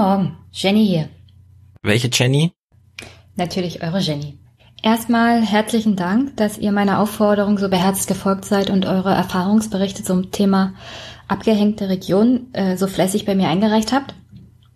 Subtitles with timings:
[0.00, 1.10] Morgen, Jenny hier.
[1.82, 2.52] Welche Jenny?
[3.36, 4.38] Natürlich eure Jenny.
[4.82, 10.30] Erstmal herzlichen Dank, dass ihr meiner Aufforderung so beherzt gefolgt seid und eure Erfahrungsberichte zum
[10.30, 10.72] Thema
[11.28, 14.14] abgehängte Region äh, so fleißig bei mir eingereicht habt.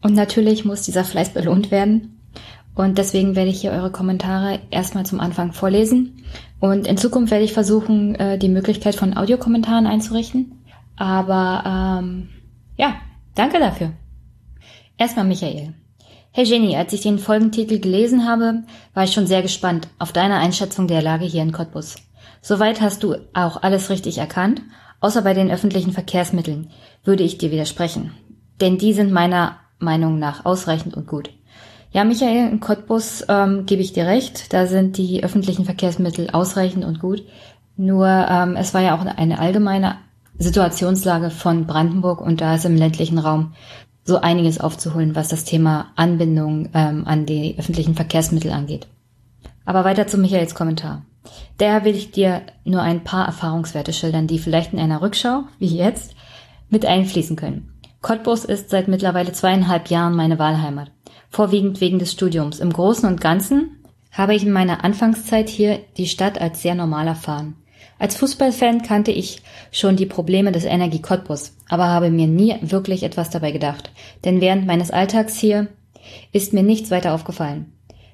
[0.03, 2.21] Und natürlich muss dieser Fleiß belohnt werden.
[2.75, 6.23] Und deswegen werde ich hier eure Kommentare erstmal zum Anfang vorlesen.
[6.61, 10.67] Und in Zukunft werde ich versuchen, äh, die Möglichkeit von Audiokommentaren einzurichten.
[10.97, 12.29] Aber ähm,
[12.77, 12.97] ja,
[13.35, 13.95] danke dafür.
[14.97, 15.75] Erstmal Michael.
[16.31, 18.63] Hey Jenny, als ich den Folgentitel gelesen habe,
[18.93, 21.97] war ich schon sehr gespannt auf deine Einschätzung der Lage hier in Cottbus.
[22.41, 24.63] Soweit hast du auch alles richtig erkannt,
[25.01, 26.71] außer bei den öffentlichen Verkehrsmitteln
[27.03, 28.13] würde ich dir widersprechen.
[28.61, 31.31] Denn die sind meiner Meinung nach ausreichend und gut.
[31.91, 36.85] Ja, Michael, in Cottbus ähm, gebe ich dir recht, da sind die öffentlichen Verkehrsmittel ausreichend
[36.85, 37.25] und gut.
[37.77, 39.97] Nur ähm, es war ja auch eine allgemeine
[40.39, 43.55] Situationslage von Brandenburg und da ist im ländlichen Raum
[44.05, 48.87] so einiges aufzuholen, was das Thema Anbindung ähm, an die öffentlichen Verkehrsmittel angeht.
[49.65, 51.03] Aber weiter zu Michaels Kommentar.
[51.57, 55.75] Daher will ich dir nur ein paar Erfahrungswerte schildern, die vielleicht in einer Rückschau, wie
[55.75, 56.15] jetzt,
[56.69, 57.73] mit einfließen können.
[58.03, 60.91] Cottbus ist seit mittlerweile zweieinhalb Jahren meine Wahlheimat,
[61.31, 62.61] vorwiegend wegen des Studiums.
[62.61, 63.83] Im Großen und Ganzen
[64.13, 67.57] habe ich in meiner Anfangszeit hier die Stadt als sehr normal erfahren.
[68.05, 69.41] Als Fußballfan kannte ich
[69.73, 73.91] schon die Probleme des Energie Cottbus, aber habe mir nie wirklich etwas dabei gedacht,
[74.27, 75.69] denn während meines Alltags hier
[76.31, 77.73] ist mir nichts weiter aufgefallen.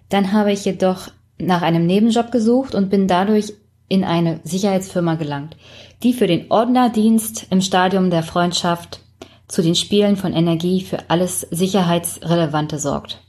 [0.09, 3.53] Dann habe ich jedoch nach einem Nebenjob gesucht und bin dadurch
[3.89, 5.57] in eine Sicherheitsfirma gelangt,
[6.05, 9.01] die für den Ordnerdienst im Stadium der Freundschaft
[9.49, 13.21] zu den Spielen von Energie für alles Sicherheitsrelevante sorgt.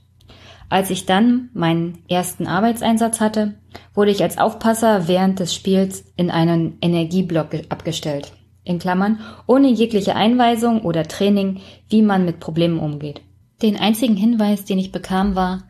[0.72, 3.56] Als ich dann meinen ersten Arbeitseinsatz hatte,
[3.92, 8.32] wurde ich als Aufpasser während des Spiels in einen Energieblock abgestellt.
[8.64, 11.60] In Klammern, ohne jegliche Einweisung oder Training,
[11.90, 13.20] wie man mit Problemen umgeht.
[13.60, 15.64] Den einzigen Hinweis, den ich bekam, war,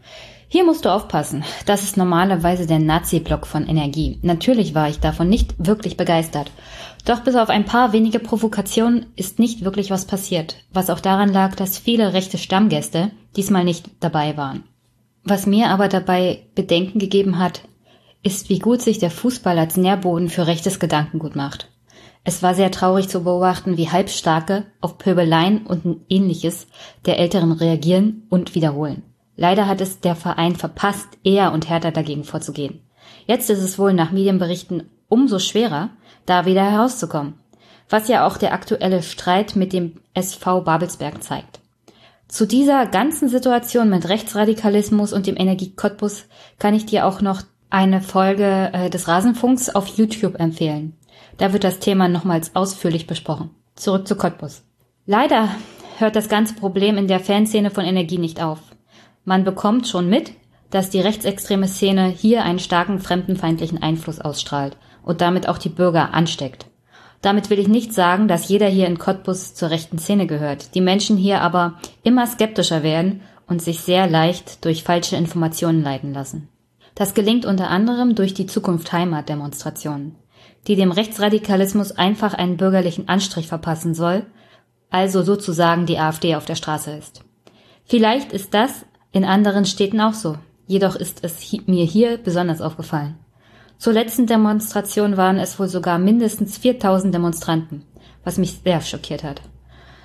[0.47, 1.43] hier musst du aufpassen.
[1.67, 4.21] Das ist normalerweise der Nazi-Block von Energie.
[4.23, 6.53] Natürlich war ich davon nicht wirklich begeistert.
[7.07, 11.33] Doch bis auf ein paar wenige Provokationen ist nicht wirklich was passiert, was auch daran
[11.33, 14.63] lag, dass viele rechte Stammgäste diesmal nicht dabei waren.
[15.25, 17.63] Was mir aber dabei Bedenken gegeben hat,
[18.23, 21.69] ist, wie gut sich der Fußball als Nährboden für rechtes Gedankengut macht.
[22.25, 26.69] Es war sehr traurig zu beobachten, wie Halbstarke auf Pöbeleien und ähnliches
[27.05, 29.03] der Älteren reagieren und wiederholen.
[29.37, 32.81] Leider hat es der Verein verpasst, eher und härter dagegen vorzugehen.
[33.27, 35.91] Jetzt ist es wohl nach Medienberichten umso schwerer,
[36.27, 37.35] da wieder herauszukommen,
[37.89, 41.62] was ja auch der aktuelle Streit mit dem SV Babelsberg zeigt.
[42.33, 46.25] Zu dieser ganzen Situation mit Rechtsradikalismus und dem Energie Cottbus
[46.59, 50.97] kann ich dir auch noch eine Folge äh, des Rasenfunks auf YouTube empfehlen.
[51.37, 53.51] Da wird das Thema nochmals ausführlich besprochen.
[53.75, 54.63] Zurück zu Cottbus.
[55.05, 55.51] Leider
[55.99, 58.61] hört das ganze Problem in der Fanszene von Energie nicht auf.
[59.27, 60.33] Man bekommt schon mit,
[60.71, 66.15] dass die rechtsextreme Szene hier einen starken fremdenfeindlichen Einfluss ausstrahlt und damit auch die Bürger
[66.15, 66.65] ansteckt.
[67.23, 70.81] Damit will ich nicht sagen, dass jeder hier in Cottbus zur rechten Szene gehört, die
[70.81, 76.49] Menschen hier aber immer skeptischer werden und sich sehr leicht durch falsche Informationen leiten lassen.
[76.97, 80.17] Das gelingt unter anderem durch die Zukunft Heimat Demonstrationen,
[80.67, 84.27] die dem Rechtsradikalismus einfach einen bürgerlichen Anstrich verpassen soll,
[84.91, 87.25] also sozusagen die AfD auf der Straße ist.
[87.85, 93.17] Vielleicht ist das in anderen Städten auch so, jedoch ist es mir hier besonders aufgefallen.
[93.83, 97.83] Zur letzten Demonstration waren es wohl sogar mindestens 4000 Demonstranten,
[98.23, 99.43] was mich sehr schockiert hat.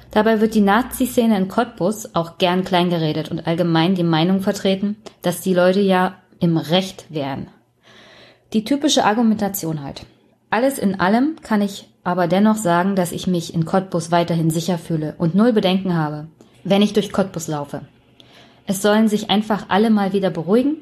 [0.10, 5.42] Dabei wird die Nazi-Szene in Cottbus auch gern kleingeredet und allgemein die Meinung vertreten, dass
[5.42, 7.50] die Leute ja im Recht wären.
[8.52, 10.08] Die typische Argumentation halt.
[10.50, 14.80] Alles in allem kann ich aber dennoch sagen, dass ich mich in Cottbus weiterhin sicher
[14.80, 16.30] fühle und null Bedenken habe,
[16.64, 17.82] wenn ich durch Cottbus laufe.
[18.66, 20.78] Es sollen sich einfach alle mal wieder beruhigen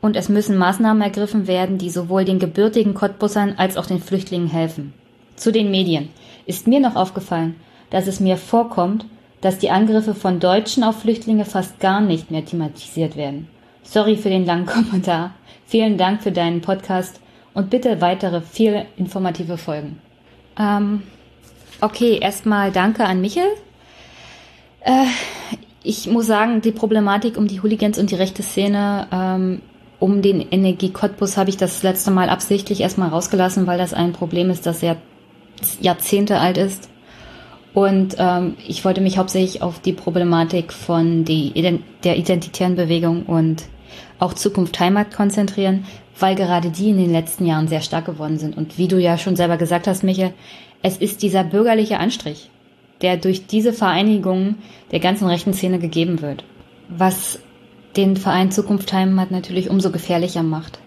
[0.00, 4.48] und es müssen Maßnahmen ergriffen werden, die sowohl den gebürtigen Cottbussern als auch den Flüchtlingen
[4.48, 4.94] helfen.
[5.36, 6.08] Zu den Medien
[6.46, 7.56] ist mir noch aufgefallen,
[7.90, 9.04] dass es mir vorkommt,
[9.40, 13.48] dass die Angriffe von Deutschen auf Flüchtlinge fast gar nicht mehr thematisiert werden.
[13.82, 15.34] Sorry für den langen Kommentar.
[15.66, 17.20] Vielen Dank für deinen Podcast
[17.54, 20.00] und bitte weitere viel informative Folgen.
[20.58, 21.02] Ähm,
[21.80, 23.46] okay, erstmal danke an Michel.
[24.80, 25.06] Äh,
[25.82, 29.62] ich muss sagen, die Problematik um die Hooligans und die rechte Szene ähm,
[30.00, 34.12] um den Energie Cottbus habe ich das letzte Mal absichtlich erstmal rausgelassen, weil das ein
[34.12, 34.96] Problem ist, das ja
[35.80, 36.88] Jahrzehnte alt ist.
[37.72, 41.52] Und ähm, ich wollte mich hauptsächlich auf die Problematik von die,
[42.02, 43.64] der identitären Bewegung und
[44.18, 45.84] auch Zukunft Heimat konzentrieren,
[46.18, 48.56] weil gerade die in den letzten Jahren sehr stark geworden sind.
[48.56, 50.32] Und wie du ja schon selber gesagt hast, Michael,
[50.82, 52.50] es ist dieser bürgerliche Anstrich,
[53.02, 54.56] der durch diese Vereinigungen
[54.90, 56.42] der ganzen rechten Szene gegeben wird.
[56.90, 57.38] was
[57.96, 60.78] den Verein Zukunft Heimat natürlich umso gefährlicher macht.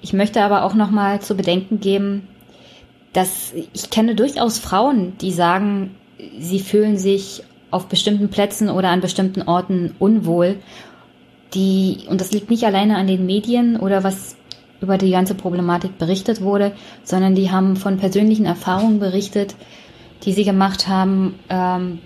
[0.00, 2.28] Ich möchte aber auch nochmal zu bedenken geben,
[3.12, 5.94] dass ich kenne durchaus Frauen, die sagen,
[6.38, 10.56] sie fühlen sich auf bestimmten Plätzen oder an bestimmten Orten unwohl.
[11.54, 14.36] Die, und das liegt nicht alleine an den Medien oder was
[14.80, 16.72] über die ganze Problematik berichtet wurde,
[17.04, 19.54] sondern die haben von persönlichen Erfahrungen berichtet,
[20.24, 21.98] die sie gemacht haben, ähm,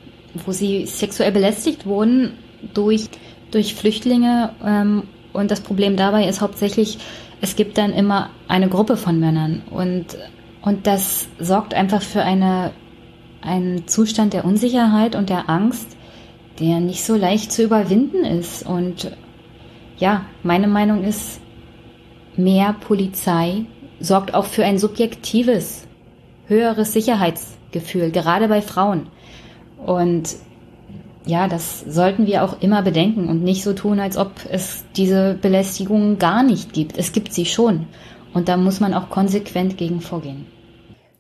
[0.45, 2.33] wo sie sexuell belästigt wurden
[2.75, 3.09] durch,
[3.57, 4.51] durch Flüchtlinge.
[4.65, 6.99] Ähm, und das Problem dabei ist hauptsächlich,
[7.41, 9.63] es gibt dann immer eine Gruppe von Männern.
[9.71, 10.07] Und,
[10.63, 12.73] und das sorgt einfach für eine,
[13.41, 15.97] einen Zustand der Unsicherheit und der Angst,
[16.61, 18.67] der nicht so leicht zu überwinden ist.
[18.67, 19.11] Und
[19.99, 21.41] ja, meine Meinung ist,
[22.37, 23.65] mehr Polizei
[24.01, 25.87] sorgt auch für ein subjektives,
[26.47, 29.07] höheres Sicherheitsgefühl, gerade bei Frauen.
[29.79, 30.37] Und
[31.27, 35.35] ja, das sollten wir auch immer bedenken und nicht so tun, als ob es diese
[35.35, 36.97] Belästigungen gar nicht gibt.
[36.97, 37.87] Es gibt sie schon.
[38.33, 40.47] Und da muss man auch konsequent gegen vorgehen.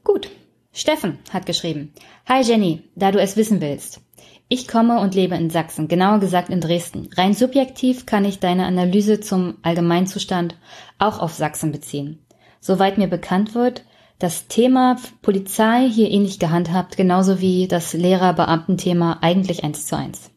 [0.04, 0.30] Gut.
[0.72, 1.92] Steffen hat geschrieben.
[2.28, 4.00] Hi Jenny, da du es wissen willst.
[4.48, 7.08] Ich komme und lebe in Sachsen, genauer gesagt in Dresden.
[7.16, 10.56] Rein subjektiv kann ich deine Analyse zum Allgemeinzustand
[10.98, 12.20] auch auf Sachsen beziehen.
[12.60, 13.84] Soweit mir bekannt wird,
[14.18, 20.30] das Thema Polizei hier ähnlich gehandhabt, genauso wie das Lehrer-Beamten-Thema eigentlich eins zu eins.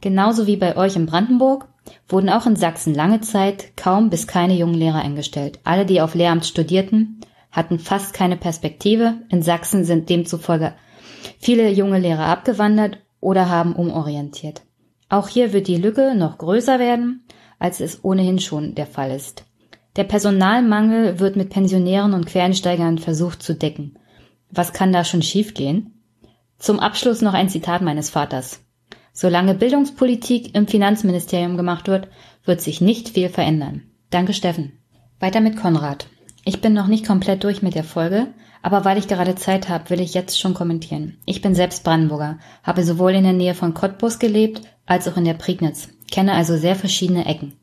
[0.00, 1.68] Genauso wie bei euch in Brandenburg
[2.08, 5.58] wurden auch in Sachsen lange Zeit kaum bis keine jungen Lehrer eingestellt.
[5.64, 7.20] Alle, die auf Lehramt studierten,
[7.50, 9.14] hatten fast keine Perspektive.
[9.30, 10.74] In Sachsen sind demzufolge
[11.38, 14.62] viele junge Lehrer abgewandert oder haben umorientiert.
[15.08, 17.24] Auch hier wird die Lücke noch größer werden,
[17.58, 19.44] als es ohnehin schon der Fall ist.
[19.96, 23.98] Der Personalmangel wird mit Pensionären und Quereinsteigern versucht zu decken.
[24.50, 26.02] Was kann da schon schiefgehen?
[26.58, 28.60] Zum Abschluss noch ein Zitat meines Vaters.
[29.12, 32.08] Solange Bildungspolitik im Finanzministerium gemacht wird,
[32.44, 33.82] wird sich nicht viel verändern.
[34.10, 34.78] Danke, Steffen.
[35.20, 36.06] Weiter mit Konrad.
[36.44, 38.28] Ich bin noch nicht komplett durch mit der Folge,
[38.62, 41.18] aber weil ich gerade Zeit habe, will ich jetzt schon kommentieren.
[41.26, 45.24] Ich bin selbst Brandenburger, habe sowohl in der Nähe von Cottbus gelebt, als auch in
[45.24, 47.54] der Prignitz, kenne also sehr verschiedene Ecken.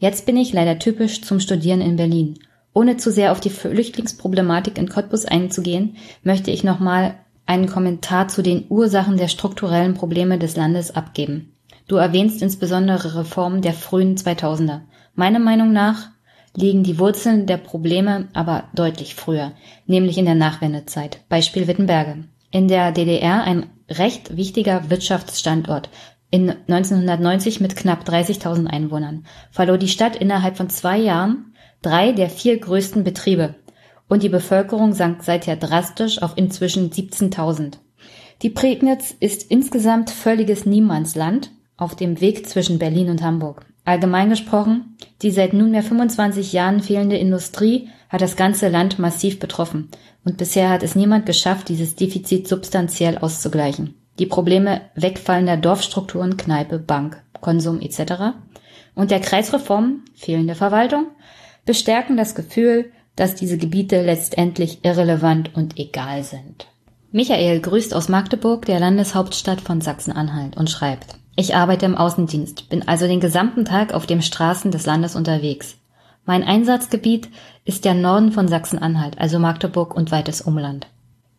[0.00, 2.38] Jetzt bin ich leider typisch zum Studieren in Berlin.
[2.72, 8.42] Ohne zu sehr auf die Flüchtlingsproblematik in Cottbus einzugehen, möchte ich nochmal einen Kommentar zu
[8.42, 11.52] den Ursachen der strukturellen Probleme des Landes abgeben.
[11.86, 14.80] Du erwähnst insbesondere Reformen der frühen 2000er.
[15.14, 16.08] Meiner Meinung nach
[16.56, 19.52] liegen die Wurzeln der Probleme aber deutlich früher,
[19.86, 21.20] nämlich in der Nachwendezeit.
[21.28, 22.24] Beispiel Wittenberge.
[22.50, 25.90] In der DDR ein recht wichtiger Wirtschaftsstandort.
[26.32, 32.30] In 1990 mit knapp 30.000 Einwohnern verlor die Stadt innerhalb von zwei Jahren drei der
[32.30, 33.56] vier größten Betriebe
[34.08, 37.78] und die Bevölkerung sank seither drastisch auf inzwischen 17.000.
[38.42, 43.66] Die Prignitz ist insgesamt völliges Niemandsland auf dem Weg zwischen Berlin und Hamburg.
[43.84, 49.88] Allgemein gesprochen, die seit nunmehr 25 Jahren fehlende Industrie hat das ganze Land massiv betroffen
[50.24, 53.99] und bisher hat es niemand geschafft, dieses Defizit substanziell auszugleichen.
[54.20, 58.34] Die Probleme wegfallender Dorfstrukturen, Kneipe, Bank, Konsum etc.
[58.94, 61.06] und der Kreisreform, fehlende Verwaltung,
[61.64, 66.68] bestärken das Gefühl, dass diese Gebiete letztendlich irrelevant und egal sind.
[67.10, 72.86] Michael grüßt aus Magdeburg, der Landeshauptstadt von Sachsen-Anhalt, und schreibt ich arbeite im Außendienst, bin
[72.86, 75.78] also den gesamten Tag auf den Straßen des Landes unterwegs.
[76.26, 77.30] Mein Einsatzgebiet
[77.64, 80.86] ist der Norden von Sachsen-Anhalt, also Magdeburg und weites Umland.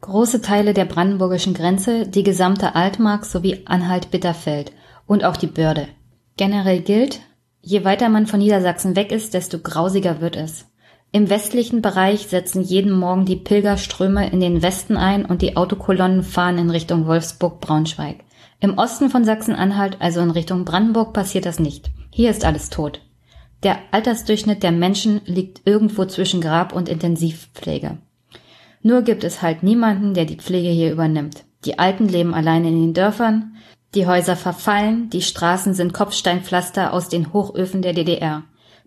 [0.01, 4.71] Große Teile der brandenburgischen Grenze, die gesamte Altmark sowie Anhalt-Bitterfeld
[5.05, 5.87] und auch die Börde.
[6.37, 7.19] Generell gilt,
[7.61, 10.65] je weiter man von Niedersachsen weg ist, desto grausiger wird es.
[11.11, 16.23] Im westlichen Bereich setzen jeden Morgen die Pilgerströme in den Westen ein und die Autokolonnen
[16.23, 18.23] fahren in Richtung Wolfsburg-Braunschweig.
[18.59, 21.91] Im Osten von Sachsen-Anhalt, also in Richtung Brandenburg, passiert das nicht.
[22.09, 23.01] Hier ist alles tot.
[23.61, 27.99] Der Altersdurchschnitt der Menschen liegt irgendwo zwischen Grab und Intensivpflege.
[28.83, 31.43] Nur gibt es halt niemanden, der die Pflege hier übernimmt.
[31.65, 33.55] Die Alten leben allein in den Dörfern,
[33.93, 38.43] die Häuser verfallen, die Straßen sind Kopfsteinpflaster aus den Hochöfen der DDR.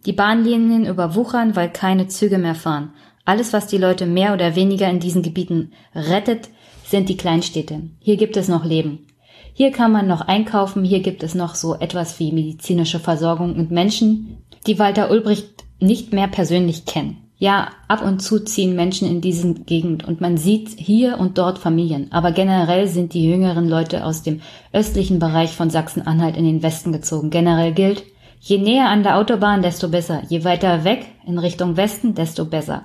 [0.07, 2.95] Die Bahnlinien überwuchern, weil keine Züge mehr fahren.
[3.27, 6.49] Alles, was die Leute mehr oder weniger in diesen Gebieten rettet,
[6.87, 7.83] sind die Kleinstädte.
[8.01, 9.07] Hier gibt es noch Leben.
[9.53, 13.71] Hier kann man noch einkaufen, hier gibt es noch so etwas wie medizinische Versorgung und
[13.71, 17.24] Menschen, die Walter Ulbricht nicht mehr persönlich kennen.
[17.37, 21.59] Ja, ab und zu ziehen Menschen in diesen Gegend und man sieht hier und dort
[21.59, 24.41] Familien, aber generell sind die jüngeren Leute aus dem
[24.73, 27.31] östlichen Bereich von Sachsen-Anhalt in den Westen gezogen.
[27.31, 28.05] Generell gilt,
[28.41, 32.85] je näher an der Autobahn, desto besser, je weiter weg in Richtung Westen, desto besser.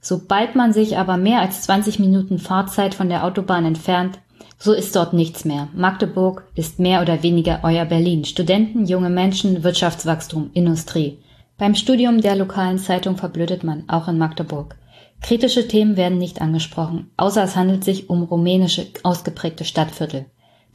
[0.00, 4.18] Sobald man sich aber mehr als 20 Minuten Fahrzeit von der Autobahn entfernt,
[4.60, 5.68] So ist dort nichts mehr.
[5.72, 8.24] Magdeburg ist mehr oder weniger euer Berlin.
[8.24, 11.18] Studenten, junge Menschen, Wirtschaftswachstum, Industrie.
[11.58, 14.76] Beim Studium der lokalen Zeitung verblödet man, auch in Magdeburg.
[15.20, 20.26] Kritische Themen werden nicht angesprochen, außer es handelt sich um rumänische ausgeprägte Stadtviertel.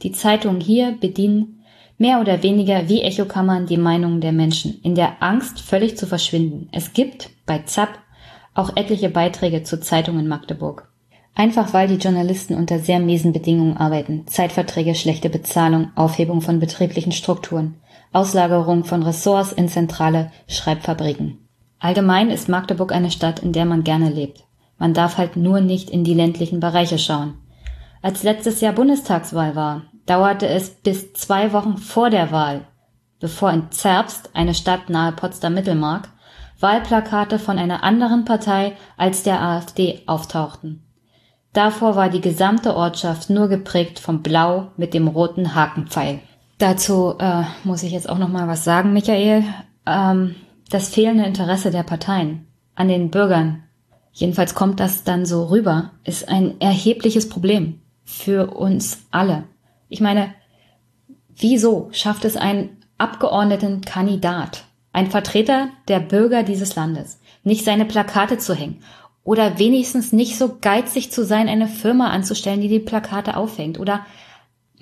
[0.02, 1.64] Die Zeitungen hier bedienen
[1.96, 6.68] mehr oder weniger wie Echokammern die Meinungen der Menschen, in der Angst völlig zu verschwinden.
[6.70, 7.98] Es gibt bei ZAP
[8.52, 10.90] auch etliche Beiträge zur Zeitung in Magdeburg.
[11.34, 14.26] Einfach weil die Journalisten unter sehr miesen Bedingungen arbeiten.
[14.26, 17.76] Zeitverträge, schlechte Bezahlung, Aufhebung von betrieblichen Strukturen,
[18.14, 21.46] Auslagerung von Ressorts in zentrale Schreibfabriken.
[21.80, 24.44] Allgemein ist Magdeburg eine Stadt, in der man gerne lebt.
[24.78, 27.34] Man darf halt nur nicht in die ländlichen Bereiche schauen.
[28.02, 32.62] Als letztes Jahr Bundestagswahl war, dauerte es bis zwei Wochen vor der Wahl,
[33.18, 36.08] bevor in Zerbst, eine Stadt nahe Potsdam-Mittelmark,
[36.60, 40.82] Wahlplakate von einer anderen Partei als der AfD auftauchten.
[41.52, 46.20] Davor war die gesamte Ortschaft nur geprägt vom Blau mit dem roten Hakenpfeil.
[46.58, 49.44] Dazu äh, muss ich jetzt auch noch mal was sagen, Michael.
[49.86, 50.36] Ähm,
[50.70, 53.64] das fehlende Interesse der Parteien an den Bürgern,
[54.12, 59.44] jedenfalls kommt das dann so rüber, ist ein erhebliches Problem für uns alle.
[59.88, 60.34] Ich meine,
[61.36, 68.54] wieso schafft es ein Abgeordnetenkandidat, ein Vertreter der Bürger dieses Landes, nicht seine Plakate zu
[68.54, 68.80] hängen
[69.24, 73.80] oder wenigstens nicht so geizig zu sein, eine Firma anzustellen, die die Plakate aufhängt.
[73.80, 74.04] Oder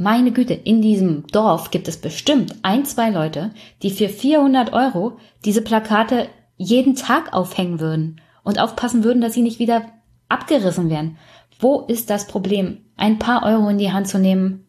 [0.02, 3.50] meine Güte, in diesem Dorf gibt es bestimmt ein, zwei Leute,
[3.82, 9.42] die für 400 Euro diese Plakate jeden Tag aufhängen würden und aufpassen würden, dass sie
[9.42, 9.86] nicht wieder
[10.28, 11.18] abgerissen werden.
[11.58, 14.66] Wo ist das Problem, ein paar Euro in die Hand zu nehmen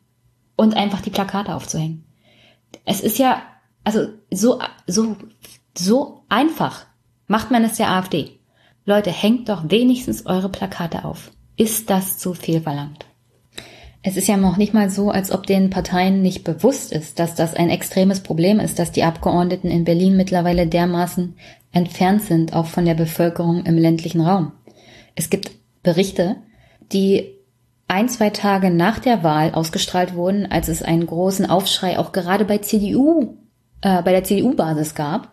[0.55, 2.05] und einfach die Plakate aufzuhängen?
[2.85, 3.41] Es ist ja,
[3.83, 5.15] also so, so,
[5.77, 6.85] so einfach
[7.27, 8.39] macht man es der AfD.
[8.85, 11.31] Leute, hängt doch wenigstens eure Plakate auf.
[11.55, 13.05] Ist das zu viel verlangt?
[14.05, 17.35] Es ist ja noch nicht mal so, als ob den Parteien nicht bewusst ist, dass
[17.35, 21.35] das ein extremes Problem ist, dass die Abgeordneten in Berlin mittlerweile dermaßen
[21.71, 24.51] entfernt sind, auch von der Bevölkerung im ländlichen Raum.
[25.15, 25.51] Es gibt
[25.83, 26.35] Berichte,
[26.91, 27.33] die
[27.87, 32.43] ein, zwei Tage nach der Wahl ausgestrahlt wurden, als es einen großen Aufschrei auch gerade
[32.43, 33.37] bei CDU,
[33.81, 35.32] äh, bei der CDU-Basis gab,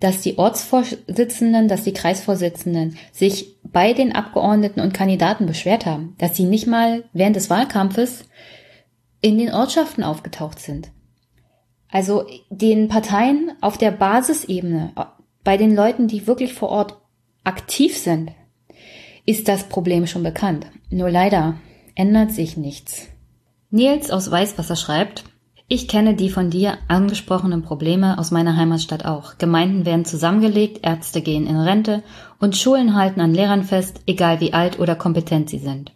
[0.00, 6.36] dass die Ortsvorsitzenden, dass die Kreisvorsitzenden sich bei den Abgeordneten und Kandidaten beschwert haben, dass
[6.36, 8.24] sie nicht mal während des Wahlkampfes
[9.20, 10.90] in den Ortschaften aufgetaucht sind.
[11.90, 14.92] Also den Parteien auf der Basisebene,
[15.42, 16.98] bei den Leuten, die wirklich vor Ort
[17.44, 18.32] aktiv sind,
[19.24, 20.66] ist das Problem schon bekannt.
[20.90, 21.56] Nur leider
[21.94, 23.08] ändert sich nichts.
[23.70, 25.24] Nils aus Weißwasser schreibt,
[25.70, 29.36] ich kenne die von dir angesprochenen Probleme aus meiner Heimatstadt auch.
[29.36, 32.02] Gemeinden werden zusammengelegt, Ärzte gehen in Rente
[32.40, 35.92] und Schulen halten an Lehrern fest, egal wie alt oder kompetent sie sind.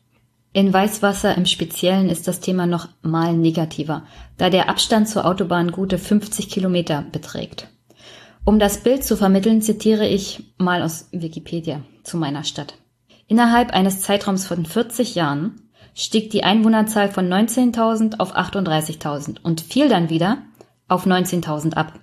[0.52, 4.02] In Weißwasser im Speziellen ist das Thema noch mal negativer,
[4.36, 7.68] da der Abstand zur Autobahn gute 50 Kilometer beträgt.
[8.44, 12.74] Um das Bild zu vermitteln, zitiere ich mal aus Wikipedia zu meiner Stadt.
[13.26, 15.61] Innerhalb eines Zeitraums von 40 Jahren
[15.94, 20.38] stieg die Einwohnerzahl von 19.000 auf 38.000 und fiel dann wieder
[20.88, 21.98] auf 19.000 ab.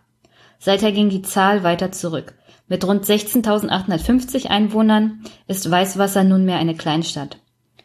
[0.60, 2.34] Seither ging die Zahl weiter zurück.
[2.68, 7.38] Mit rund 16.850 Einwohnern ist Weißwasser nunmehr eine Kleinstadt.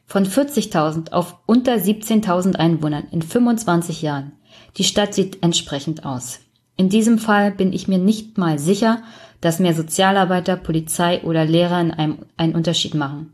[0.07, 4.33] Von 40.000 auf unter 17.000 Einwohnern in 25 Jahren.
[4.77, 6.41] Die Stadt sieht entsprechend aus.
[6.77, 9.03] In diesem Fall bin ich mir nicht mal sicher,
[9.41, 13.33] dass mehr Sozialarbeiter, Polizei oder Lehrer einen Unterschied machen.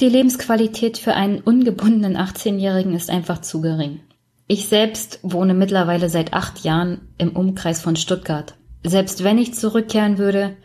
[0.00, 4.00] Die Lebensqualität für einen ungebundenen 18-Jährigen ist einfach zu gering.
[4.46, 8.54] Ich selbst wohne mittlerweile seit acht Jahren im Umkreis von Stuttgart.
[8.84, 10.56] Selbst wenn ich zurückkehren würde,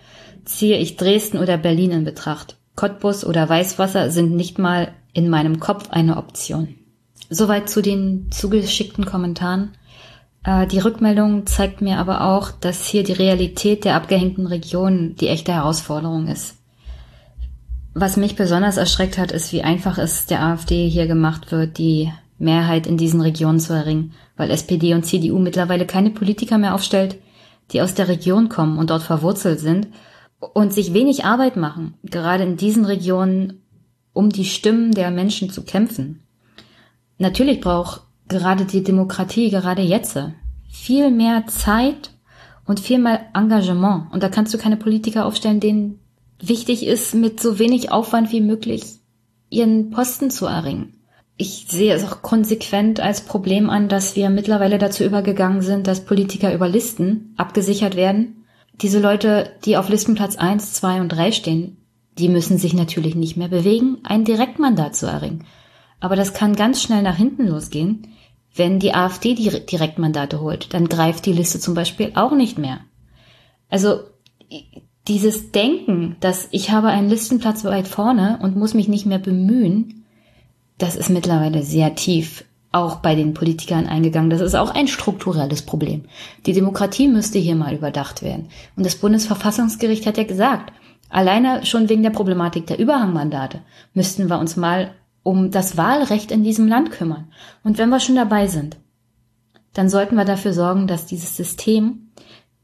[0.43, 2.57] ziehe ich Dresden oder Berlin in Betracht.
[2.75, 6.75] Cottbus oder Weißwasser sind nicht mal in meinem Kopf eine Option.
[7.29, 9.71] Soweit zu den zugeschickten Kommentaren.
[10.43, 15.27] Äh, die Rückmeldung zeigt mir aber auch, dass hier die Realität der abgehängten Regionen die
[15.27, 16.57] echte Herausforderung ist.
[17.97, 22.11] Was mich besonders erschreckt hat, ist, wie einfach es der AfD hier gemacht wird, die
[22.37, 27.15] Mehrheit in diesen Regionen zu erringen, weil SPD und CDU mittlerweile keine Politiker mehr aufstellt,
[27.71, 29.87] die aus der Region kommen und dort verwurzelt sind
[30.39, 33.61] und sich wenig Arbeit machen, gerade in diesen Regionen,
[34.11, 36.21] um die Stimmen der Menschen zu kämpfen.
[37.17, 40.19] Natürlich braucht gerade die Demokratie gerade jetzt
[40.69, 42.11] viel mehr Zeit
[42.65, 44.11] und viel mehr Engagement.
[44.11, 46.01] Und da kannst du keine Politiker aufstellen, denen
[46.39, 48.83] wichtig ist, mit so wenig Aufwand wie möglich
[49.49, 50.93] ihren Posten zu erringen.
[51.37, 56.05] Ich sehe es auch konsequent als Problem an, dass wir mittlerweile dazu übergegangen sind, dass
[56.05, 58.45] Politiker über Listen abgesichert werden.
[58.81, 61.77] Diese Leute, die auf Listenplatz 1, 2 und 3 stehen,
[62.17, 65.45] die müssen sich natürlich nicht mehr bewegen, ein Direktmandat zu erringen.
[65.99, 68.07] Aber das kann ganz schnell nach hinten losgehen,
[68.55, 70.73] wenn die AfD die Direktmandate holt.
[70.73, 72.79] Dann greift die Liste zum Beispiel auch nicht mehr.
[73.69, 73.99] Also
[75.07, 80.05] dieses Denken, dass ich habe einen Listenplatz weit vorne und muss mich nicht mehr bemühen,
[80.77, 84.29] das ist mittlerweile sehr tief auch bei den Politikern eingegangen.
[84.29, 86.03] Das ist auch ein strukturelles Problem.
[86.45, 88.49] Die Demokratie müsste hier mal überdacht werden.
[88.75, 90.73] Und das Bundesverfassungsgericht hat ja gesagt,
[91.09, 93.61] alleine schon wegen der Problematik der Überhangmandate
[93.93, 94.91] müssten wir uns mal
[95.23, 97.29] um das Wahlrecht in diesem Land kümmern.
[97.63, 98.75] Und wenn wir schon dabei sind,
[99.73, 102.11] dann sollten wir dafür sorgen, dass dieses System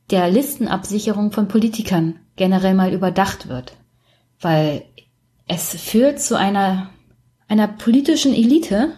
[0.10, 3.74] der Listenabsicherung von Politikern generell mal überdacht wird.
[4.40, 4.86] Weil
[5.48, 6.90] es führt zu einer,
[7.48, 8.94] einer politischen Elite,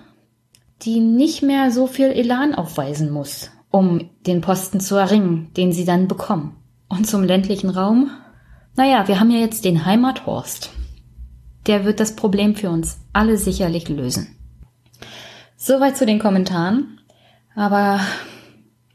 [0.84, 5.84] die nicht mehr so viel Elan aufweisen muss, um den Posten zu erringen, den sie
[5.84, 6.56] dann bekommen.
[6.88, 8.12] Und zum ländlichen Raum?
[8.78, 10.70] Naja, wir haben ja jetzt den Heimathorst.
[11.68, 14.38] Der wird das Problem für uns alle sicherlich lösen.
[15.58, 17.02] Soweit zu den Kommentaren.
[17.56, 18.00] Aber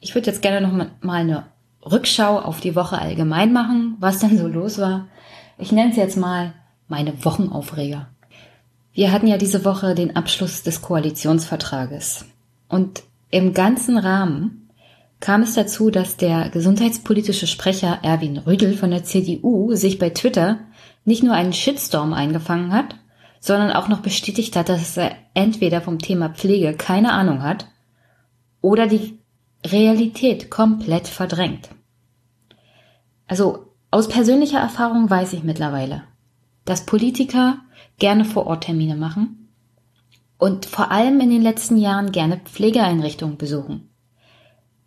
[0.00, 1.44] ich würde jetzt gerne noch mal eine
[1.90, 5.08] Rückschau auf die Woche allgemein machen, was denn so los war.
[5.58, 6.54] Ich nenne es jetzt mal
[6.86, 8.08] meine Wochenaufreger.
[8.92, 12.24] Wir hatten ja diese Woche den Abschluss des Koalitionsvertrages.
[12.68, 14.70] Und im ganzen Rahmen
[15.20, 20.58] kam es dazu, dass der gesundheitspolitische Sprecher Erwin Rüdel von der CDU sich bei Twitter
[21.04, 22.96] nicht nur einen Shitstorm eingefangen hat,
[23.40, 27.66] sondern auch noch bestätigt hat, dass er entweder vom Thema Pflege keine Ahnung hat
[28.60, 29.18] oder die
[29.66, 31.68] Realität komplett verdrängt.
[33.28, 36.02] Also aus persönlicher Erfahrung weiß ich mittlerweile,
[36.64, 37.58] dass Politiker
[37.98, 39.48] gerne Vororttermine machen
[40.38, 43.88] und vor allem in den letzten Jahren gerne Pflegeeinrichtungen besuchen.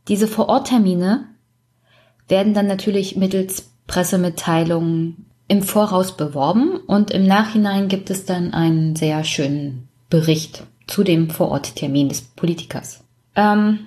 [0.07, 1.25] Diese Vororttermine
[2.27, 8.95] werden dann natürlich mittels Pressemitteilungen im Voraus beworben und im Nachhinein gibt es dann einen
[8.95, 13.03] sehr schönen Bericht zu dem Vororttermin des Politikers.
[13.35, 13.79] Ähm,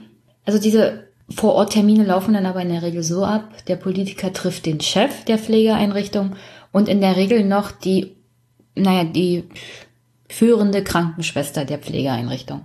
[0.45, 4.81] also diese Vororttermine laufen dann aber in der Regel so ab, der Politiker trifft den
[4.81, 6.37] Chef der Pflegeeinrichtung
[6.71, 8.15] und in der Regel noch die
[8.75, 9.45] naja, die
[10.29, 12.63] führende Krankenschwester der Pflegeeinrichtung.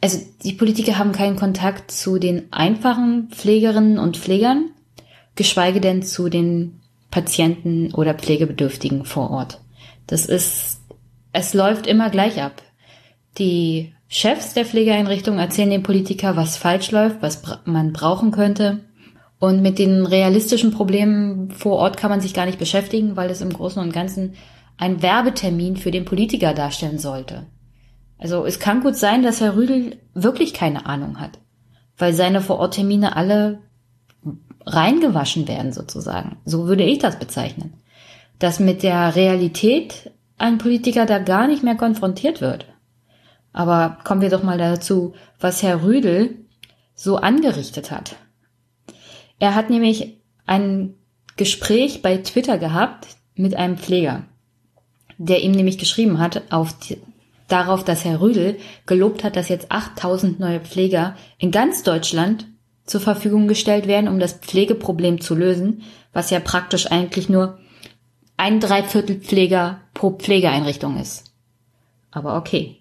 [0.00, 4.70] Also die Politiker haben keinen Kontakt zu den einfachen Pflegerinnen und Pflegern,
[5.34, 9.60] geschweige denn zu den Patienten oder Pflegebedürftigen vor Ort.
[10.06, 10.80] Das ist,
[11.32, 12.62] es läuft immer gleich ab.
[13.38, 18.84] Die Chefs der Pflegeeinrichtung erzählen den Politiker, was falsch läuft, was man brauchen könnte.
[19.40, 23.40] Und mit den realistischen Problemen vor Ort kann man sich gar nicht beschäftigen, weil es
[23.40, 24.34] im Großen und Ganzen
[24.76, 27.48] ein Werbetermin für den Politiker darstellen sollte.
[28.16, 31.40] Also es kann gut sein, dass Herr Rüdel wirklich keine Ahnung hat,
[31.98, 33.62] weil seine Vororttermine alle
[34.64, 36.36] reingewaschen werden sozusagen.
[36.44, 37.74] So würde ich das bezeichnen.
[38.38, 42.73] Dass mit der Realität ein Politiker da gar nicht mehr konfrontiert wird.
[43.54, 46.36] Aber kommen wir doch mal dazu, was Herr Rüdel
[46.94, 48.16] so angerichtet hat.
[49.38, 50.94] Er hat nämlich ein
[51.36, 54.24] Gespräch bei Twitter gehabt mit einem Pfleger
[55.18, 56.98] der ihm nämlich geschrieben hat, auf die,
[57.48, 62.46] darauf, dass Herr Rüdel gelobt hat, dass jetzt 8000 neue Pfleger in ganz Deutschland
[62.84, 67.58] zur Verfügung gestellt werden, um das Pflegeproblem zu lösen, was ja praktisch eigentlich nur
[68.36, 71.32] ein Dreiviertel Pfleger pro Pflegeeinrichtung ist.
[72.10, 72.80] Aber okay.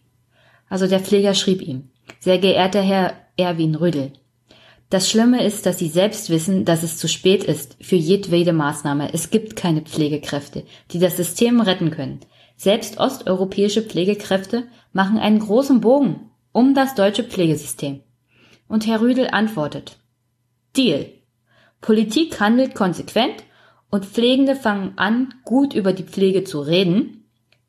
[0.73, 4.11] Also der Pfleger schrieb ihm, sehr geehrter Herr Erwin Rüdel,
[4.89, 9.13] das Schlimme ist, dass Sie selbst wissen, dass es zu spät ist für jedwede Maßnahme.
[9.13, 12.21] Es gibt keine Pflegekräfte, die das System retten können.
[12.57, 18.01] Selbst osteuropäische Pflegekräfte machen einen großen Bogen um das deutsche Pflegesystem.
[18.67, 19.97] Und Herr Rüdel antwortet.
[20.75, 21.05] Deal.
[21.81, 23.43] Politik handelt konsequent
[23.91, 27.22] und Pflegende fangen an, gut über die Pflege zu reden.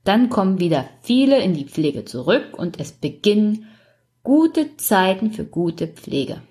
[0.05, 3.67] Dann kommen wieder viele in die Pflege zurück und es beginnen
[4.23, 6.43] gute Zeiten für gute Pflege.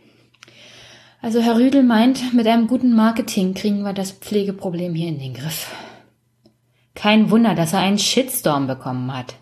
[1.21, 5.33] Also Herr Rüdel meint, mit einem guten Marketing kriegen wir das Pflegeproblem hier in den
[5.33, 5.73] Griff.
[6.95, 9.35] Kein Wunder, dass er einen Shitstorm bekommen hat.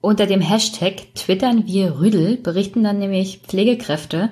[0.00, 4.30] Unter dem Hashtag Twittern wir Rüdel berichten dann nämlich Pflegekräfte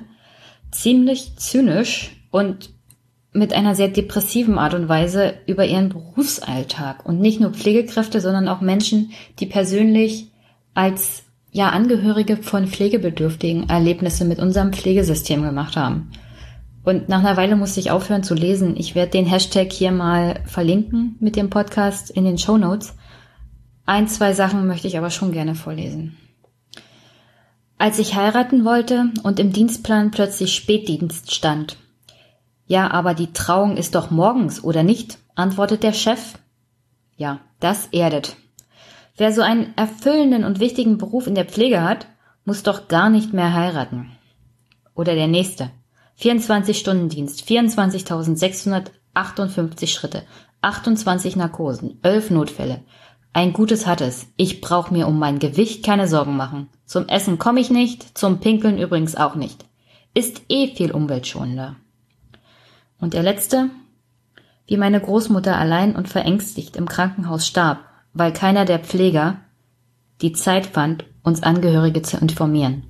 [0.72, 2.70] ziemlich zynisch und
[3.32, 8.48] mit einer sehr depressiven Art und Weise über ihren Berufsalltag und nicht nur Pflegekräfte, sondern
[8.48, 10.32] auch Menschen, die persönlich
[10.74, 16.10] als ja Angehörige von Pflegebedürftigen Erlebnisse mit unserem Pflegesystem gemacht haben.
[16.82, 18.74] Und nach einer Weile musste ich aufhören zu lesen.
[18.76, 22.94] Ich werde den Hashtag hier mal verlinken mit dem Podcast in den Show Notes.
[23.84, 26.16] Ein, zwei Sachen möchte ich aber schon gerne vorlesen.
[27.76, 31.76] Als ich heiraten wollte und im Dienstplan plötzlich Spätdienst stand.
[32.70, 35.18] Ja, aber die Trauung ist doch morgens, oder nicht?
[35.35, 36.35] antwortet der Chef.
[37.16, 38.37] Ja, das erdet.
[39.16, 42.06] Wer so einen erfüllenden und wichtigen Beruf in der Pflege hat,
[42.44, 44.12] muss doch gar nicht mehr heiraten.
[44.94, 45.72] Oder der nächste.
[46.20, 50.22] 24-Stunden-Dienst, 24.658 Schritte,
[50.62, 52.85] 28 Narkosen, 11 Notfälle.
[53.33, 54.28] Ein gutes hat es.
[54.37, 56.68] Ich brauche mir um mein Gewicht keine Sorgen machen.
[56.85, 59.64] Zum Essen komme ich nicht, zum Pinkeln übrigens auch nicht.
[60.14, 61.74] Ist eh viel umweltschonender.
[63.00, 63.70] Und der letzte,
[64.66, 67.80] wie meine Großmutter allein und verängstigt im Krankenhaus starb,
[68.12, 69.38] weil keiner der Pfleger
[70.20, 72.84] die Zeit fand, uns Angehörige zu informieren,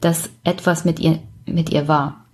[0.00, 2.24] dass etwas mit ihr, mit ihr war.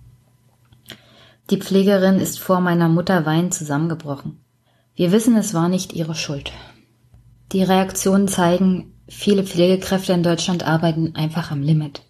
[1.49, 4.39] Die Pflegerin ist vor meiner Mutter weinend zusammengebrochen.
[4.95, 6.51] Wir wissen, es war nicht ihre Schuld.
[7.53, 12.01] Die Reaktionen zeigen, viele Pflegekräfte in Deutschland arbeiten einfach am Limit.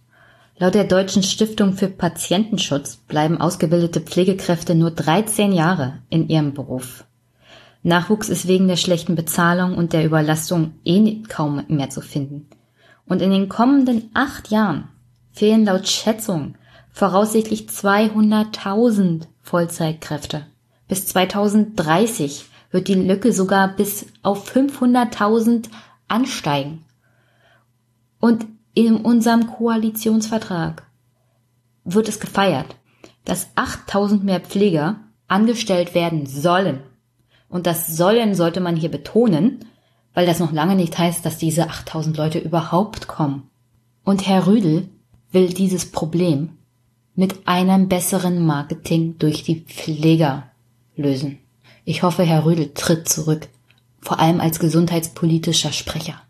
[0.60, 7.06] Laut der Deutschen Stiftung für Patientenschutz bleiben ausgebildete Pflegekräfte nur 13 Jahre in ihrem Beruf.
[7.84, 12.50] Nachwuchs ist wegen der schlechten Bezahlung und der Überlastung eh kaum mehr zu finden.
[13.06, 14.90] Und in den kommenden acht Jahren
[15.32, 16.56] fehlen laut Schätzung
[16.92, 20.48] voraussichtlich 200.000 Vollzeitkräfte.
[20.88, 25.68] Bis 2030 wird die Lücke sogar bis auf 500.000
[26.08, 26.84] ansteigen.
[28.20, 28.48] Und
[28.86, 30.84] in unserem Koalitionsvertrag
[31.84, 32.76] wird es gefeiert,
[33.26, 36.82] dass 8000 mehr Pfleger angestellt werden sollen.
[37.50, 39.66] Und das sollen sollte man hier betonen,
[40.14, 43.50] weil das noch lange nicht heißt, dass diese 8000 Leute überhaupt kommen.
[44.04, 44.88] Und Herr Rüdel
[45.32, 46.50] will dieses Problem
[47.16, 50.52] mit einem besseren Marketing durch die Pfleger
[50.96, 51.40] lösen.
[51.84, 53.48] Ich hoffe, Herr Rüdel tritt zurück,
[54.02, 56.22] vor allem als gesundheitspolitischer Sprecher.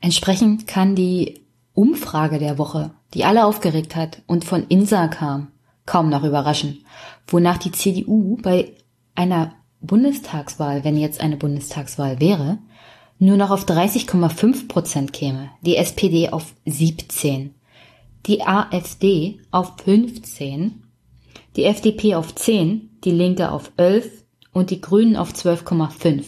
[0.00, 1.40] Entsprechend kann die
[1.76, 5.48] Umfrage der Woche, die alle aufgeregt hat und von INSA kam,
[5.84, 6.84] kaum noch überraschen,
[7.26, 8.72] wonach die CDU bei
[9.14, 12.58] einer Bundestagswahl, wenn jetzt eine Bundestagswahl wäre,
[13.18, 17.54] nur noch auf 30,5 Prozent käme, die SPD auf 17,
[18.24, 20.82] die AfD auf 15,
[21.56, 26.24] die FDP auf 10, die Linke auf 11 und die Grünen auf 12,5.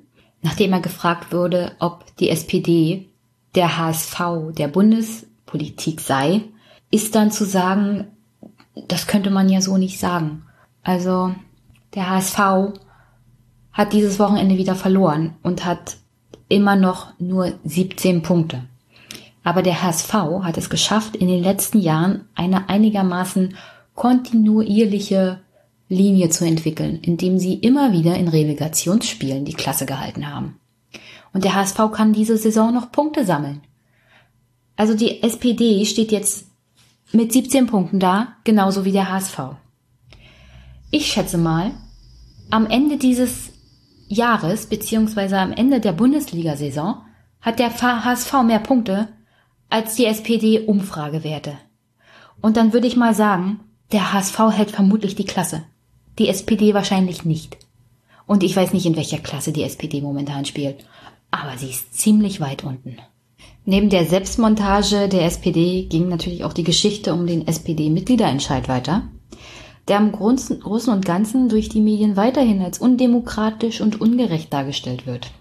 [0.43, 3.09] nachdem er gefragt wurde, ob die SPD
[3.55, 6.43] der HSV der Bundespolitik sei,
[6.91, 8.09] ist dann zu sagen,
[8.87, 10.45] das könnte man ja so nicht sagen.
[10.83, 11.35] Also
[11.95, 12.39] der HSV
[13.73, 15.97] hat dieses Wochenende wieder verloren und hat
[16.49, 18.65] immer noch nur 17 Punkte.
[19.45, 20.13] Aber der HSV
[20.43, 23.55] hat es geschafft, in den letzten Jahren eine einigermaßen
[23.95, 25.41] kontinuierliche
[25.89, 30.61] Linie zu entwickeln, indem sie immer wieder in Relegationsspielen die Klasse gehalten haben.
[31.33, 33.63] Und der HSV kann diese Saison noch Punkte sammeln.
[34.77, 36.48] Also die SPD steht jetzt
[37.13, 39.39] mit 17 Punkten da, genauso wie der HSV.
[40.91, 41.73] Ich schätze mal,
[42.51, 43.51] am Ende dieses
[44.09, 47.03] Jahres, beziehungsweise am Ende der Bundesliga-Saison,
[47.41, 49.09] hat der HSV mehr Punkte
[49.69, 51.59] als die SPD-Umfragewerte.
[52.41, 53.61] Und dann würde ich mal sagen,
[53.93, 55.65] der HSV hält vermutlich die Klasse.
[56.19, 57.59] Die SPD wahrscheinlich nicht.
[58.27, 60.85] Und ich weiß nicht, in welcher Klasse die SPD momentan spielt.
[61.31, 62.97] Aber sie ist ziemlich weit unten.
[63.71, 69.03] Neben der Selbstmontage der SPD ging natürlich auch die Geschichte um den SPD-Mitgliederentscheid weiter,
[69.89, 75.33] der im Großen und Ganzen durch die Medien weiterhin als undemokratisch und ungerecht dargestellt wird.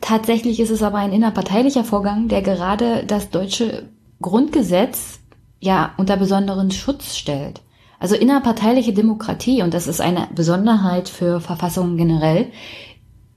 [0.00, 3.88] Tatsächlich ist es aber ein innerparteilicher Vorgang, der gerade das deutsche
[4.20, 5.18] Grundgesetz
[5.58, 7.62] ja unter besonderen Schutz stellt.
[7.98, 12.46] Also innerparteiliche Demokratie, und das ist eine Besonderheit für Verfassungen generell,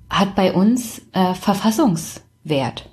[0.07, 2.91] hat bei uns äh, Verfassungswert.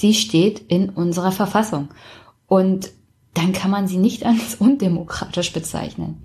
[0.00, 1.90] Sie steht in unserer Verfassung.
[2.46, 2.90] Und
[3.34, 6.22] dann kann man sie nicht als undemokratisch bezeichnen.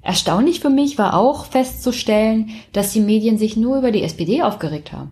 [0.00, 4.92] Erstaunlich für mich war auch festzustellen, dass die Medien sich nur über die SPD aufgeregt
[4.92, 5.10] haben.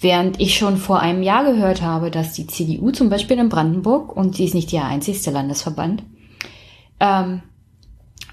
[0.00, 4.16] Während ich schon vor einem Jahr gehört habe, dass die CDU zum Beispiel in Brandenburg,
[4.16, 6.02] und sie ist nicht der einzigste Landesverband,
[6.98, 7.42] ähm,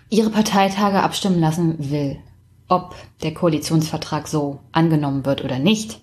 [0.10, 2.18] ihre Parteitage abstimmen lassen will,
[2.68, 6.02] ob der Koalitionsvertrag so angenommen wird oder nicht.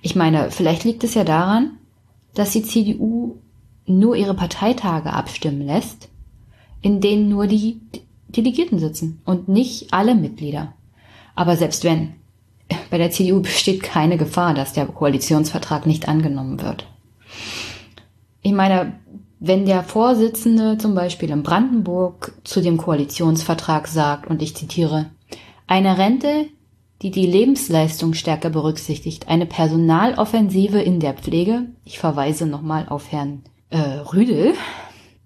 [0.00, 1.78] Ich meine, vielleicht liegt es ja daran,
[2.34, 3.36] dass die CDU
[3.86, 6.08] nur ihre Parteitage abstimmen lässt,
[6.80, 7.80] in denen nur die
[8.28, 10.72] Delegierten sitzen und nicht alle Mitglieder.
[11.34, 12.14] Aber selbst wenn,
[12.90, 16.86] bei der CDU besteht keine Gefahr, dass der Koalitionsvertrag nicht angenommen wird.
[18.42, 18.94] Ich meine,
[19.38, 25.10] wenn der Vorsitzende zum Beispiel in Brandenburg zu dem Koalitionsvertrag sagt, und ich zitiere,
[25.66, 26.46] eine Rente,
[27.02, 33.42] die die Lebensleistung stärker berücksichtigt, eine Personaloffensive in der Pflege, ich verweise nochmal auf Herrn
[33.70, 34.54] äh, Rüdel,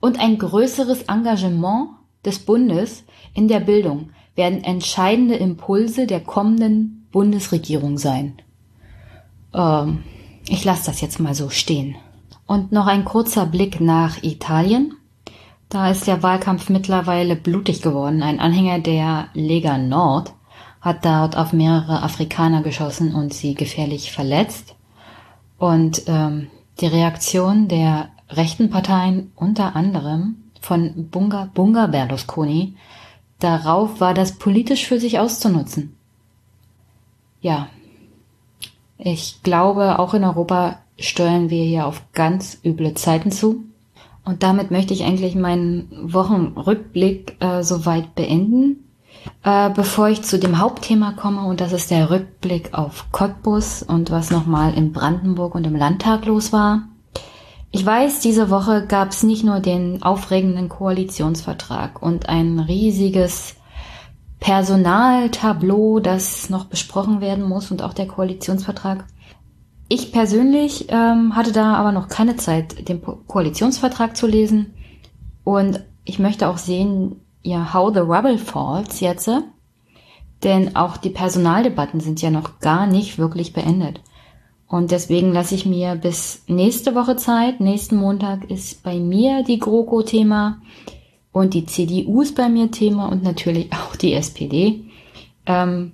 [0.00, 1.90] und ein größeres Engagement
[2.24, 8.36] des Bundes in der Bildung werden entscheidende Impulse der kommenden Bundesregierung sein.
[9.52, 10.04] Ähm,
[10.48, 11.96] ich lasse das jetzt mal so stehen.
[12.46, 14.94] Und noch ein kurzer Blick nach Italien.
[15.68, 18.22] Da ist der Wahlkampf mittlerweile blutig geworden.
[18.22, 20.32] Ein Anhänger der Lega Nord
[20.86, 24.76] hat dort auf mehrere Afrikaner geschossen und sie gefährlich verletzt.
[25.58, 26.46] Und ähm,
[26.80, 32.76] die Reaktion der rechten Parteien, unter anderem von Bunga, Bunga Berlusconi,
[33.40, 35.96] darauf war das politisch für sich auszunutzen.
[37.40, 37.66] Ja,
[38.96, 43.64] ich glaube, auch in Europa steuern wir hier auf ganz üble Zeiten zu.
[44.24, 48.85] Und damit möchte ich eigentlich meinen Wochenrückblick äh, soweit beenden.
[49.42, 54.10] Äh, bevor ich zu dem Hauptthema komme, und das ist der Rückblick auf Cottbus und
[54.10, 56.88] was nochmal in Brandenburg und im Landtag los war.
[57.70, 63.56] Ich weiß, diese Woche gab es nicht nur den aufregenden Koalitionsvertrag und ein riesiges
[64.40, 69.04] Personaltableau, das noch besprochen werden muss und auch der Koalitionsvertrag.
[69.88, 74.74] Ich persönlich ähm, hatte da aber noch keine Zeit, den Koalitionsvertrag zu lesen.
[75.44, 79.30] Und ich möchte auch sehen, ja, how the rubble falls jetzt.
[80.42, 84.00] Denn auch die Personaldebatten sind ja noch gar nicht wirklich beendet.
[84.68, 87.60] Und deswegen lasse ich mir bis nächste Woche Zeit.
[87.60, 90.58] Nächsten Montag ist bei mir die GroKo Thema
[91.32, 94.84] und die CDU ist bei mir Thema und natürlich auch die SPD.
[95.46, 95.92] Ähm,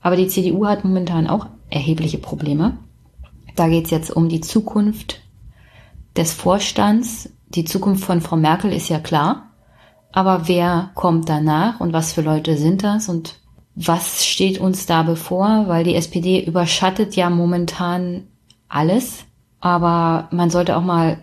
[0.00, 2.78] aber die CDU hat momentan auch erhebliche Probleme.
[3.56, 5.20] Da geht es jetzt um die Zukunft
[6.16, 7.28] des Vorstands.
[7.48, 9.51] Die Zukunft von Frau Merkel ist ja klar.
[10.12, 13.36] Aber wer kommt danach und was für Leute sind das und
[13.74, 15.64] was steht uns da bevor?
[15.66, 18.24] Weil die SPD überschattet ja momentan
[18.68, 19.24] alles.
[19.60, 21.22] Aber man sollte auch mal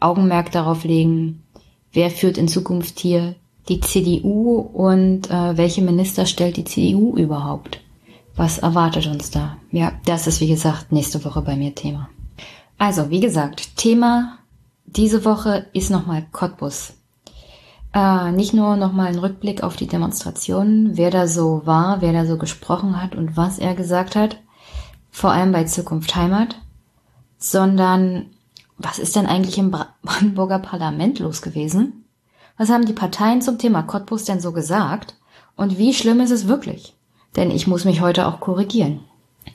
[0.00, 1.44] Augenmerk darauf legen,
[1.92, 3.36] wer führt in Zukunft hier
[3.68, 7.80] die CDU und äh, welche Minister stellt die CDU überhaupt?
[8.34, 9.56] Was erwartet uns da?
[9.70, 12.08] Ja, das ist wie gesagt nächste Woche bei mir Thema.
[12.78, 14.38] Also, wie gesagt, Thema
[14.84, 16.94] diese Woche ist nochmal Cottbus.
[17.96, 22.26] Äh, nicht nur nochmal ein Rückblick auf die Demonstrationen, wer da so war, wer da
[22.26, 24.36] so gesprochen hat und was er gesagt hat,
[25.10, 26.56] vor allem bei Zukunft Heimat,
[27.38, 28.26] sondern
[28.76, 29.70] was ist denn eigentlich im
[30.02, 32.04] Brandenburger Parlament los gewesen?
[32.58, 35.14] Was haben die Parteien zum Thema Cottbus denn so gesagt?
[35.56, 36.96] Und wie schlimm ist es wirklich?
[37.36, 39.00] denn ich muss mich heute auch korrigieren.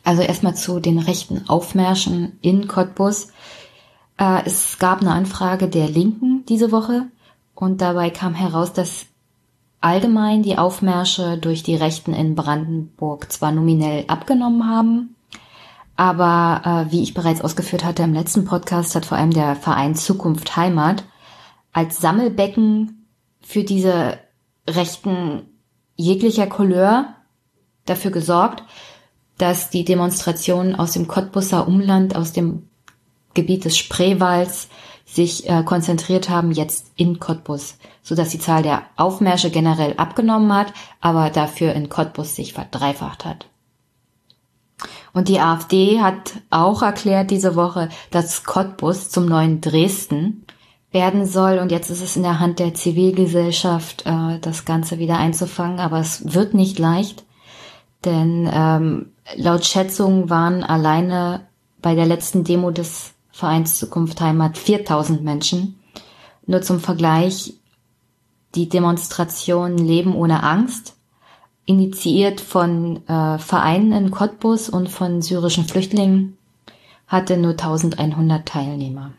[0.03, 3.29] Also erstmal zu den rechten Aufmärschen in Cottbus.
[4.17, 7.07] Äh, es gab eine Anfrage der Linken diese Woche
[7.61, 9.05] und dabei kam heraus, dass
[9.81, 15.15] allgemein die Aufmärsche durch die Rechten in Brandenburg zwar nominell abgenommen haben,
[15.95, 19.93] aber äh, wie ich bereits ausgeführt hatte im letzten Podcast, hat vor allem der Verein
[19.93, 21.03] Zukunft Heimat
[21.71, 23.05] als Sammelbecken
[23.41, 24.17] für diese
[24.67, 25.43] Rechten
[25.95, 27.13] jeglicher Couleur
[27.85, 28.63] dafür gesorgt,
[29.37, 32.69] dass die Demonstrationen aus dem Cottbusser Umland, aus dem
[33.35, 34.67] Gebiet des Spreewalds
[35.11, 40.53] sich äh, konzentriert haben jetzt in Cottbus, so dass die Zahl der Aufmärsche generell abgenommen
[40.53, 43.47] hat, aber dafür in Cottbus sich verdreifacht hat.
[45.13, 50.45] Und die AfD hat auch erklärt diese Woche, dass Cottbus zum neuen Dresden
[50.91, 51.59] werden soll.
[51.59, 55.79] Und jetzt ist es in der Hand der Zivilgesellschaft, äh, das Ganze wieder einzufangen.
[55.79, 57.25] Aber es wird nicht leicht.
[58.05, 61.41] Denn ähm, laut Schätzungen waren alleine
[61.81, 65.79] bei der letzten Demo des Vereins Zukunft Heimat 4000 Menschen.
[66.45, 67.55] Nur zum Vergleich,
[68.53, 70.95] die Demonstration Leben ohne Angst,
[71.65, 76.37] initiiert von äh, Vereinen in Cottbus und von syrischen Flüchtlingen,
[77.07, 79.13] hatte nur 1100 Teilnehmer.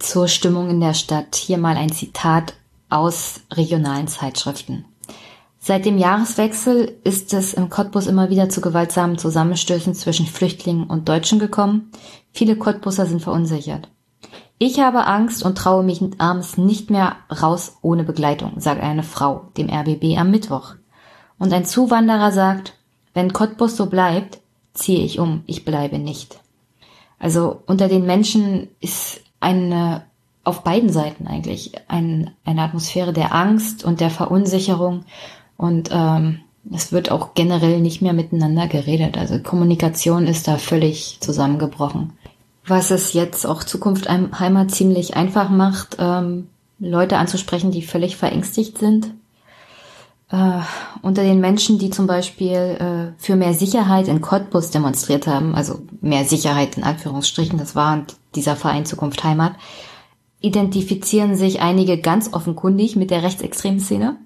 [0.00, 2.54] Zur Stimmung in der Stadt hier mal ein Zitat
[2.88, 4.86] aus regionalen Zeitschriften.
[5.62, 11.06] Seit dem Jahreswechsel ist es im Cottbus immer wieder zu gewaltsamen Zusammenstößen zwischen Flüchtlingen und
[11.06, 11.92] Deutschen gekommen.
[12.32, 13.90] Viele Cottbusser sind verunsichert.
[14.56, 19.50] Ich habe Angst und traue mich abends nicht mehr raus ohne Begleitung, sagt eine Frau
[19.58, 20.76] dem RBB am Mittwoch.
[21.38, 22.74] Und ein Zuwanderer sagt,
[23.12, 24.38] wenn Cottbus so bleibt,
[24.72, 26.40] ziehe ich um, ich bleibe nicht.
[27.18, 30.04] Also unter den Menschen ist eine,
[30.42, 35.04] auf beiden Seiten eigentlich, ein, eine Atmosphäre der Angst und der Verunsicherung
[35.60, 36.40] und ähm,
[36.72, 39.18] es wird auch generell nicht mehr miteinander geredet.
[39.18, 42.14] Also Kommunikation ist da völlig zusammengebrochen.
[42.66, 46.46] was es jetzt auch Zukunft Heimat ziemlich einfach macht, ähm,
[46.78, 49.12] Leute anzusprechen, die völlig verängstigt sind.
[50.30, 50.60] Äh,
[51.02, 55.80] unter den Menschen, die zum Beispiel äh, für mehr Sicherheit in Cottbus demonstriert haben, also
[56.00, 59.56] mehr Sicherheit in Anführungsstrichen, das war dieser Verein Zukunft Heimat,
[60.40, 64.16] identifizieren sich einige ganz offenkundig mit der rechtsextremen Szene.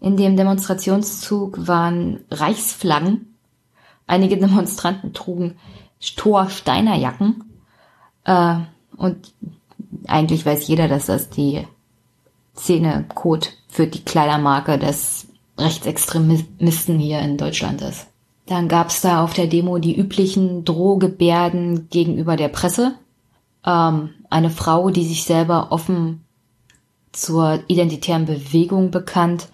[0.00, 3.34] In dem Demonstrationszug waren Reichsflaggen.
[4.06, 5.56] Einige Demonstranten trugen
[6.16, 7.44] Thor-Steiner-Jacken.
[8.24, 8.56] Äh,
[8.96, 9.32] und
[10.06, 11.66] eigentlich weiß jeder, dass das die
[12.56, 18.06] Szene-Code für die Kleidermarke des Rechtsextremisten hier in Deutschland ist.
[18.46, 22.94] Dann gab's da auf der Demo die üblichen Drohgebärden gegenüber der Presse.
[23.64, 26.24] Ähm, eine Frau, die sich selber offen
[27.12, 29.48] zur identitären Bewegung bekannt,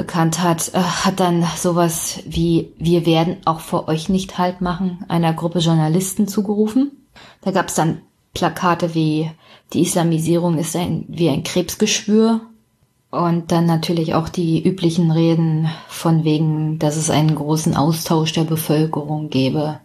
[0.00, 5.04] bekannt hat, äh, hat dann sowas wie Wir werden auch vor euch nicht halt machen,
[5.08, 6.92] einer Gruppe Journalisten zugerufen.
[7.42, 8.00] Da gab es dann
[8.32, 9.30] Plakate wie
[9.74, 12.40] Die Islamisierung ist ein, wie ein Krebsgeschwür.
[13.10, 18.44] Und dann natürlich auch die üblichen Reden von wegen, dass es einen großen Austausch der
[18.44, 19.80] Bevölkerung gäbe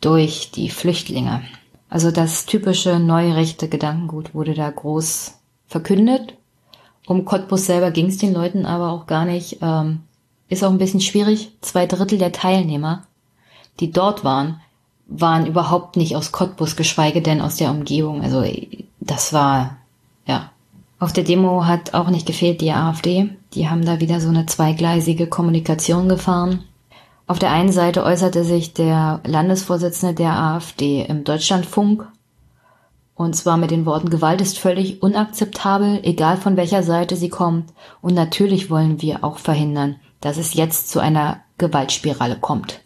[0.00, 1.42] durch die Flüchtlinge.
[1.90, 5.34] Also das typische neurechte Gedankengut wurde da groß
[5.66, 6.34] verkündet
[7.10, 9.58] um Cottbus selber ging es den Leuten aber auch gar nicht.
[9.62, 10.02] Ähm,
[10.48, 11.50] ist auch ein bisschen schwierig.
[11.60, 13.02] Zwei Drittel der Teilnehmer,
[13.80, 14.60] die dort waren,
[15.08, 18.22] waren überhaupt nicht aus Cottbus, geschweige denn aus der Umgebung.
[18.22, 18.44] Also
[19.00, 19.78] das war,
[20.24, 20.52] ja.
[21.00, 23.30] Auf der Demo hat auch nicht gefehlt die AfD.
[23.54, 26.62] Die haben da wieder so eine zweigleisige Kommunikation gefahren.
[27.26, 32.06] Auf der einen Seite äußerte sich der Landesvorsitzende der AfD im Deutschlandfunk
[33.20, 37.70] und zwar mit den Worten, Gewalt ist völlig unakzeptabel, egal von welcher Seite sie kommt.
[38.00, 42.80] Und natürlich wollen wir auch verhindern, dass es jetzt zu einer Gewaltspirale kommt.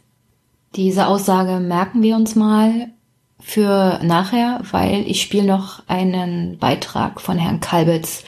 [0.75, 2.89] Diese Aussage merken wir uns mal
[3.39, 8.25] für nachher, weil ich spiele noch einen Beitrag von Herrn Kalbitz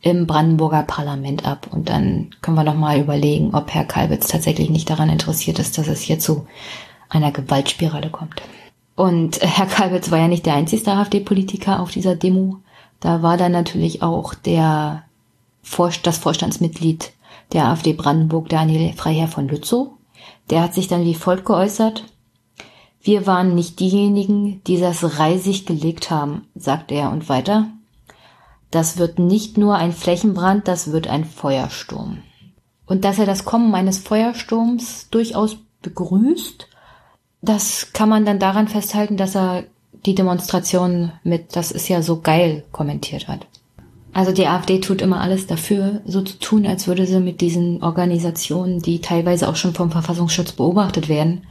[0.00, 1.66] im Brandenburger Parlament ab.
[1.70, 5.76] Und dann können wir noch mal überlegen, ob Herr Kalbitz tatsächlich nicht daran interessiert ist,
[5.76, 6.46] dass es hier zu
[7.10, 8.40] einer Gewaltspirale kommt.
[9.00, 12.58] Und Herr Kalbitz war ja nicht der einzige AfD-Politiker auf dieser Demo.
[13.00, 15.04] Da war dann natürlich auch der
[16.02, 17.14] das Vorstandsmitglied
[17.54, 19.92] der AfD Brandenburg, Daniel Freiherr von Lützow.
[20.50, 22.04] Der hat sich dann wie folgt geäußert.
[23.00, 27.68] Wir waren nicht diejenigen, die das Reisig gelegt haben, sagt er und weiter.
[28.70, 32.18] Das wird nicht nur ein Flächenbrand, das wird ein Feuersturm.
[32.84, 36.68] Und dass er das Kommen eines Feuersturms durchaus begrüßt,
[37.42, 39.64] das kann man dann daran festhalten, dass er
[40.06, 43.46] die Demonstration mit Das ist ja so geil kommentiert hat.
[44.12, 47.82] Also die AfD tut immer alles dafür, so zu tun, als würde sie mit diesen
[47.82, 51.46] Organisationen, die teilweise auch schon vom Verfassungsschutz beobachtet werden,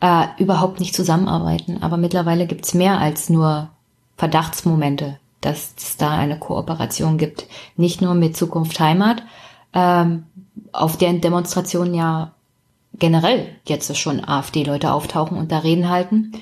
[0.00, 1.82] äh, überhaupt nicht zusammenarbeiten.
[1.82, 3.70] Aber mittlerweile gibt's mehr als nur
[4.16, 7.46] Verdachtsmomente, dass es da eine Kooperation gibt.
[7.76, 9.22] Nicht nur mit Zukunft Heimat,
[9.72, 10.24] ähm,
[10.72, 12.33] auf deren Demonstrationen ja
[12.98, 16.32] generell jetzt schon AfD-Leute auftauchen und da Reden halten.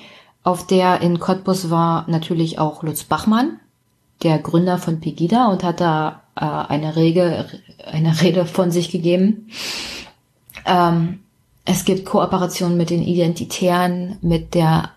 [0.43, 3.59] Auf der in Cottbus war natürlich auch Lutz Bachmann,
[4.23, 7.45] der Gründer von Pegida und hat da äh, eine, Rege,
[7.85, 9.49] eine Rede von sich gegeben.
[10.65, 11.19] Ähm,
[11.65, 14.91] es gibt Kooperationen mit den Identitären, mit der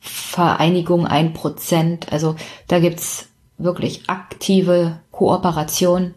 [0.00, 2.10] Vereinigung 1%.
[2.10, 2.36] Also
[2.68, 6.14] da gibt's wirklich aktive Kooperation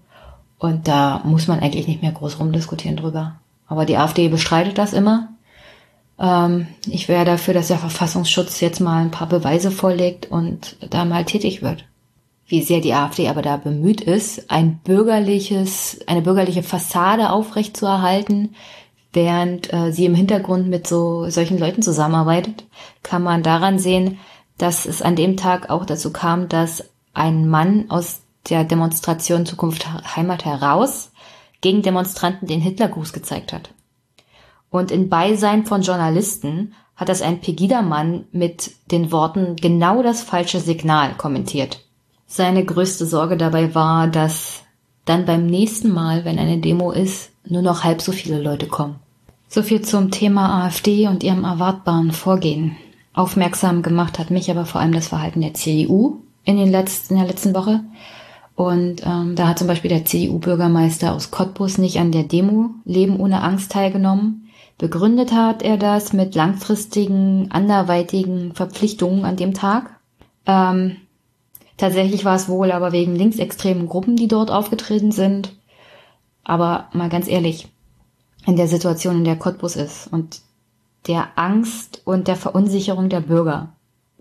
[0.59, 3.39] und da muss man eigentlich nicht mehr groß rumdiskutieren drüber.
[3.67, 5.29] Aber die AfD bestreitet das immer.
[6.19, 11.05] Ähm, ich wäre dafür, dass der Verfassungsschutz jetzt mal ein paar Beweise vorlegt und da
[11.05, 11.85] mal tätig wird.
[12.47, 18.55] Wie sehr die AfD aber da bemüht ist, ein bürgerliches, eine bürgerliche Fassade aufrechtzuerhalten,
[19.11, 22.63] während äh, sie im Hintergrund mit so solchen Leuten zusammenarbeitet,
[23.03, 24.19] kann man daran sehen,
[24.57, 29.87] dass es an dem Tag auch dazu kam, dass ein Mann aus der Demonstration Zukunft
[30.15, 31.11] Heimat heraus
[31.67, 33.71] gegen Demonstranten den Hitlergruß gezeigt hat.
[34.69, 40.61] Und in Beisein von Journalisten hat das ein Pegida-Mann mit den Worten genau das falsche
[40.61, 41.83] Signal kommentiert.
[42.25, 44.63] Seine größte Sorge dabei war, dass
[45.03, 48.95] dann beim nächsten Mal, wenn eine Demo ist, nur noch halb so viele Leute kommen.
[49.49, 52.77] So viel zum Thema AfD und ihrem erwartbaren Vorgehen.
[53.11, 57.19] Aufmerksam gemacht hat mich aber vor allem das Verhalten der CDU in, den letzten, in
[57.19, 57.81] der letzten Woche.
[58.57, 63.19] Und ähm, da hat zum Beispiel der CDU-Bürgermeister aus Cottbus nicht an der Demo Leben
[63.19, 64.49] ohne Angst teilgenommen.
[64.79, 69.99] Begründet hat er das mit langfristigen, anderweitigen Verpflichtungen an dem Tag.
[70.47, 70.95] Ähm,
[71.77, 75.53] tatsächlich war es wohl aber wegen linksextremen Gruppen, die dort aufgetreten sind.
[76.43, 77.67] Aber mal ganz ehrlich,
[78.47, 80.41] in der Situation, in der Cottbus ist und
[81.05, 83.69] der Angst und der Verunsicherung der Bürger,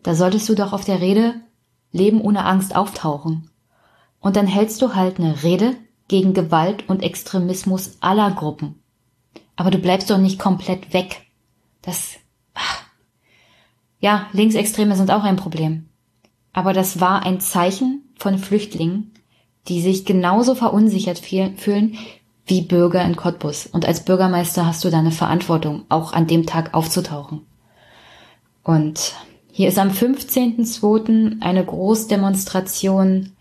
[0.03, 1.37] Da solltest du doch auf der Rede
[1.91, 3.51] Leben ohne Angst auftauchen.
[4.27, 5.77] Und dann hältst du halt eine Rede
[6.09, 8.75] gegen Gewalt und Extremismus aller Gruppen.
[9.55, 11.29] Aber du bleibst doch nicht komplett weg.
[11.83, 12.17] Das,
[12.53, 12.83] ach.
[14.01, 15.89] ja, Linksextreme sind auch ein Problem.
[16.53, 19.13] Aber das war ein Zeichen von Flüchtlingen,
[19.69, 21.97] die sich genauso verunsichert fühlen
[22.47, 23.69] wie Bürger in Cottbus.
[23.69, 27.43] Und als Bürgermeister hast du da eine Verantwortung, auch an dem Tag aufzutauchen.
[28.65, 29.15] Und
[29.53, 31.43] hier ist am 15.02.
[31.43, 33.36] eine Großdemonstration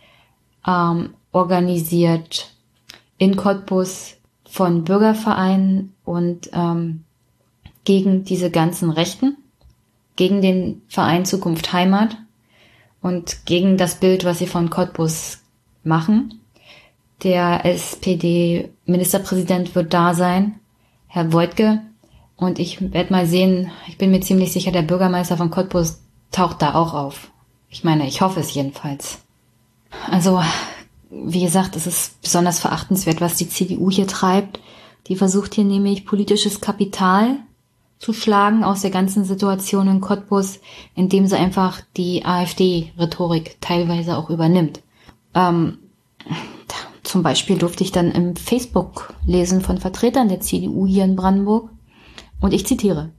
[0.67, 2.53] ähm, organisiert
[3.17, 4.15] in Cottbus
[4.49, 7.03] von Bürgervereinen und ähm,
[7.83, 9.37] gegen diese ganzen Rechten,
[10.15, 12.17] gegen den Verein Zukunft Heimat
[13.01, 15.39] und gegen das Bild, was sie von Cottbus
[15.83, 16.39] machen.
[17.23, 20.59] Der SPD-Ministerpräsident wird da sein,
[21.07, 21.81] Herr Voigtke.
[22.35, 26.01] Und ich werde mal sehen, ich bin mir ziemlich sicher, der Bürgermeister von Cottbus
[26.31, 27.31] taucht da auch auf.
[27.69, 29.24] Ich meine, ich hoffe es jedenfalls.
[30.09, 30.41] Also,
[31.09, 34.59] wie gesagt, es ist besonders verachtenswert, was die CDU hier treibt.
[35.07, 37.37] Die versucht hier nämlich politisches Kapital
[37.99, 40.59] zu schlagen aus der ganzen Situation in Cottbus,
[40.95, 44.81] indem sie einfach die AfD-Rhetorik teilweise auch übernimmt.
[45.33, 45.77] Ähm,
[47.03, 51.69] zum Beispiel durfte ich dann im Facebook lesen von Vertretern der CDU hier in Brandenburg.
[52.41, 53.11] Und ich zitiere.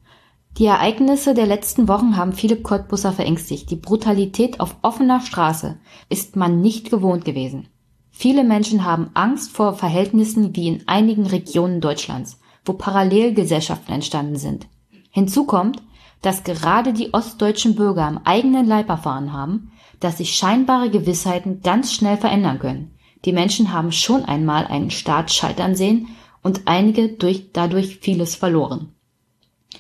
[0.59, 3.71] Die Ereignisse der letzten Wochen haben Philipp Cottbusser verängstigt.
[3.71, 5.77] Die Brutalität auf offener Straße
[6.09, 7.69] ist man nicht gewohnt gewesen.
[8.11, 14.67] Viele Menschen haben Angst vor Verhältnissen wie in einigen Regionen Deutschlands, wo Parallelgesellschaften entstanden sind.
[15.11, 15.83] Hinzu kommt,
[16.23, 21.93] dass gerade die ostdeutschen Bürger am eigenen Leib erfahren haben, dass sich scheinbare Gewissheiten ganz
[21.93, 22.97] schnell verändern können.
[23.27, 26.09] Die Menschen haben schon einmal einen Staat scheitern sehen
[26.43, 28.96] und einige durch, dadurch vieles verloren.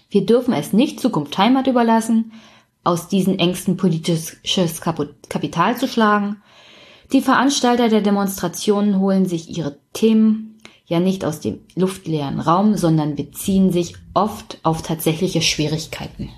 [0.09, 2.33] Wir dürfen es nicht Zukunft Heimat überlassen,
[2.85, 6.37] aus diesen Ängsten politisches Kapital zu schlagen.
[7.13, 13.17] Die Veranstalter der Demonstrationen holen sich ihre Themen ja nicht aus dem luftleeren Raum, sondern
[13.17, 16.31] beziehen sich oft auf tatsächliche Schwierigkeiten.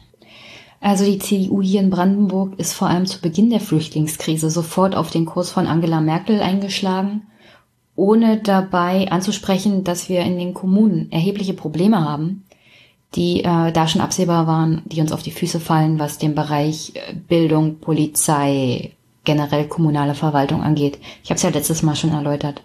[0.80, 5.10] Also die CDU hier in Brandenburg ist vor allem zu Beginn der Flüchtlingskrise sofort auf
[5.10, 7.26] den Kurs von Angela Merkel eingeschlagen,
[7.94, 12.44] ohne dabei anzusprechen, dass wir in den Kommunen erhebliche Probleme haben,
[13.14, 16.92] die äh, da schon absehbar waren, die uns auf die Füße fallen, was den Bereich
[16.94, 18.92] äh, Bildung, Polizei,
[19.24, 20.98] generell kommunale Verwaltung angeht.
[21.22, 22.62] Ich habe es ja letztes Mal schon erläutert.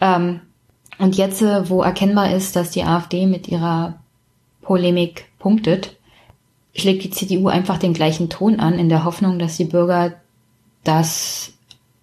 [0.00, 0.40] Ähm,
[0.98, 3.94] und jetzt, äh, wo erkennbar ist, dass die AfD mit ihrer
[4.62, 5.96] Polemik punktet,
[6.74, 10.14] schlägt die CDU einfach den gleichen Ton an, in der Hoffnung, dass die Bürger
[10.84, 11.52] das,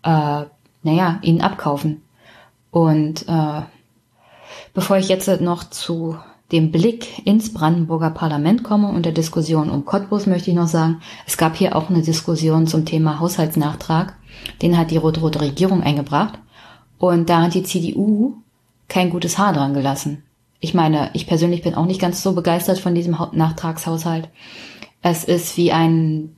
[0.04, 0.44] äh,
[0.84, 2.04] naja, ihnen abkaufen.
[2.72, 3.62] Und äh,
[4.74, 6.18] bevor ich jetzt noch zu
[6.52, 11.02] dem Blick ins Brandenburger Parlament komme und der Diskussion um Cottbus, möchte ich noch sagen,
[11.28, 14.16] es gab hier auch eine Diskussion zum Thema Haushaltsnachtrag.
[14.62, 16.40] Den hat die rot-rote Regierung eingebracht.
[16.98, 18.34] Und da hat die CDU
[18.88, 20.24] kein gutes Haar dran gelassen.
[20.60, 24.28] Ich meine, ich persönlich bin auch nicht ganz so begeistert von diesem Nachtragshaushalt.
[25.02, 26.36] Es ist wie ein,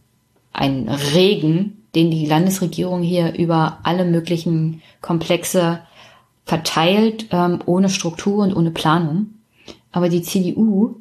[0.54, 5.80] ein Regen, den die Landesregierung hier über alle möglichen Komplexe
[6.46, 9.34] verteilt, ähm, ohne Struktur und ohne Planung.
[9.92, 10.96] Aber die CDU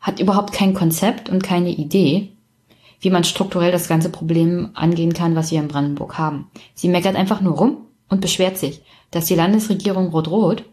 [0.00, 2.32] hat überhaupt kein Konzept und keine Idee,
[3.00, 6.50] wie man strukturell das ganze Problem angehen kann, was wir in Brandenburg haben.
[6.74, 7.76] Sie meckert einfach nur rum
[8.08, 10.64] und beschwert sich, dass die Landesregierung rot-rot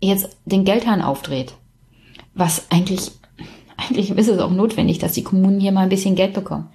[0.00, 1.54] jetzt den Geldhahn aufdreht.
[2.34, 3.10] Was eigentlich,
[3.76, 6.68] eigentlich ist es auch notwendig, dass die Kommunen hier mal ein bisschen Geld bekommen.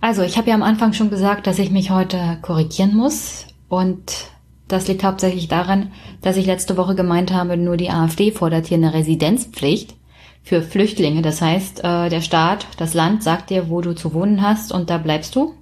[0.00, 4.30] Also, ich habe ja am Anfang schon gesagt, dass ich mich heute korrigieren muss und
[4.68, 5.92] das liegt hauptsächlich daran,
[6.22, 9.94] dass ich letzte Woche gemeint habe, nur die AfD fordert hier eine Residenzpflicht
[10.42, 11.22] für Flüchtlinge.
[11.22, 14.90] Das heißt, äh, der Staat, das Land sagt dir, wo du zu wohnen hast und
[14.90, 15.54] da bleibst du.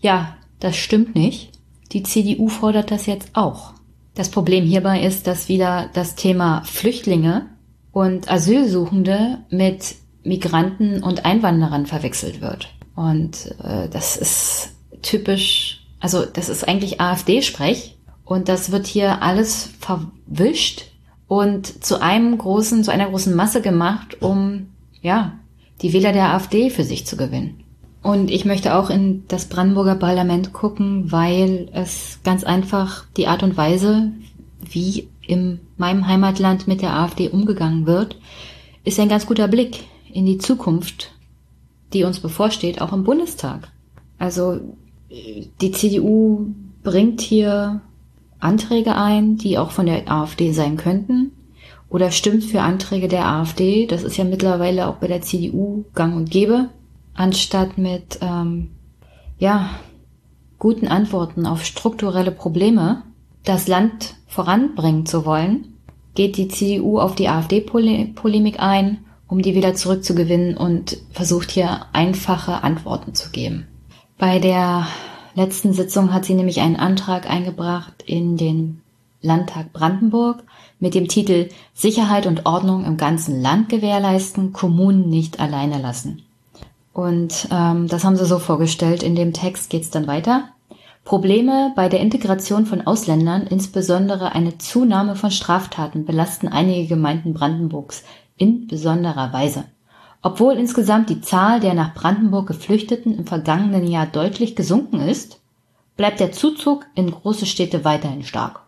[0.00, 1.50] Ja, das stimmt nicht.
[1.92, 3.72] Die CDU fordert das jetzt auch.
[4.14, 7.46] Das Problem hierbei ist, dass wieder das Thema Flüchtlinge
[7.92, 12.68] und Asylsuchende mit Migranten und Einwanderern verwechselt wird.
[12.94, 17.93] Und äh, das ist typisch, also das ist eigentlich AfD-Sprech
[18.24, 20.86] und das wird hier alles verwischt
[21.28, 24.68] und zu einem großen, zu einer großen Masse gemacht, um
[25.02, 25.32] ja
[25.82, 27.64] die Wähler der AfD für sich zu gewinnen.
[28.02, 33.42] Und ich möchte auch in das Brandenburger Parlament gucken, weil es ganz einfach die Art
[33.42, 34.12] und Weise,
[34.60, 38.18] wie in meinem Heimatland mit der AfD umgegangen wird,
[38.84, 41.12] ist ein ganz guter Blick in die Zukunft,
[41.94, 43.68] die uns bevorsteht, auch im Bundestag.
[44.18, 44.60] Also
[45.60, 46.46] die CDU
[46.82, 47.80] bringt hier
[48.40, 51.32] Anträge ein, die auch von der AfD sein könnten,
[51.88, 53.86] oder stimmt für Anträge der AfD.
[53.86, 56.70] Das ist ja mittlerweile auch bei der CDU gang und gäbe
[57.14, 58.70] anstatt mit ähm,
[59.38, 59.70] ja
[60.58, 63.02] guten Antworten auf strukturelle Probleme
[63.44, 65.74] das Land voranbringen zu wollen,
[66.14, 72.64] geht die CDU auf die AfD-Polemik ein, um die wieder zurückzugewinnen und versucht hier einfache
[72.64, 73.66] Antworten zu geben.
[74.18, 74.86] Bei der
[75.34, 78.80] letzten Sitzung hat sie nämlich einen Antrag eingebracht in den
[79.20, 80.42] Landtag Brandenburg
[80.80, 86.22] mit dem Titel Sicherheit und Ordnung im ganzen Land gewährleisten, Kommunen nicht alleine lassen.
[86.92, 89.02] Und ähm, das haben sie so vorgestellt.
[89.02, 90.48] In dem Text geht's dann weiter.
[91.04, 98.04] Probleme bei der Integration von Ausländern, insbesondere eine Zunahme von Straftaten, belasten einige Gemeinden Brandenburgs
[98.36, 99.64] in besonderer Weise.
[100.26, 105.42] Obwohl insgesamt die Zahl der nach Brandenburg Geflüchteten im vergangenen Jahr deutlich gesunken ist,
[105.98, 108.62] bleibt der Zuzug in große Städte weiterhin stark.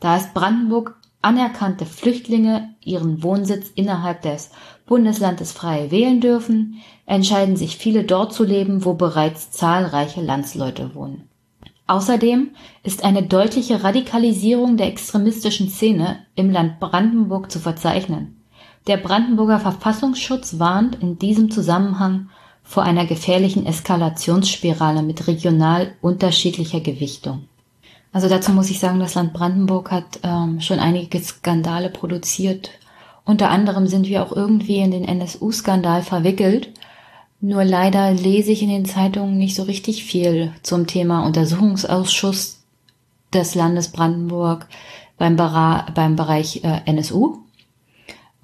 [0.00, 4.50] Da ist Brandenburg anerkannte Flüchtlinge ihren Wohnsitz innerhalb des
[4.86, 11.28] Bundeslandes frei wählen dürfen, entscheiden sich viele dort zu leben, wo bereits zahlreiche Landsleute wohnen.
[11.86, 18.37] Außerdem ist eine deutliche Radikalisierung der extremistischen Szene im Land Brandenburg zu verzeichnen.
[18.88, 22.30] Der Brandenburger Verfassungsschutz warnt in diesem Zusammenhang
[22.62, 27.44] vor einer gefährlichen Eskalationsspirale mit regional unterschiedlicher Gewichtung.
[28.14, 32.70] Also dazu muss ich sagen, das Land Brandenburg hat ähm, schon einige Skandale produziert.
[33.26, 36.70] Unter anderem sind wir auch irgendwie in den NSU-Skandal verwickelt.
[37.42, 42.62] Nur leider lese ich in den Zeitungen nicht so richtig viel zum Thema Untersuchungsausschuss
[43.34, 44.66] des Landes Brandenburg
[45.18, 47.42] beim, Bera beim Bereich äh, NSU.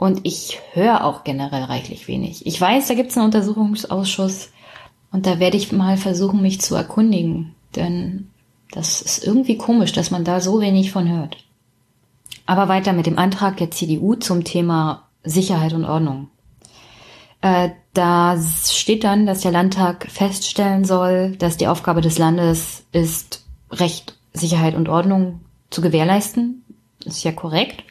[0.04, 2.44] Und ich höre auch generell reichlich wenig.
[2.44, 4.50] Ich weiß, da gibt es einen Untersuchungsausschuss
[5.10, 7.54] und da werde ich mal versuchen, mich zu erkundigen.
[7.74, 8.28] Denn
[8.70, 11.38] das ist irgendwie komisch, dass man da so wenig von hört.
[12.44, 16.28] Aber weiter mit dem Antrag der CDU zum Thema Sicherheit und Ordnung.
[17.40, 23.42] Äh, da steht dann, dass der Landtag feststellen soll, dass die Aufgabe des Landes ist,
[23.70, 25.40] Recht, Sicherheit und Ordnung
[25.70, 26.62] zu gewährleisten.
[27.06, 27.84] ist ja korrekt.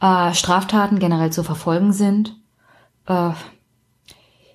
[0.00, 2.36] Äh, Straftaten generell zu verfolgen sind.
[3.06, 3.30] Äh,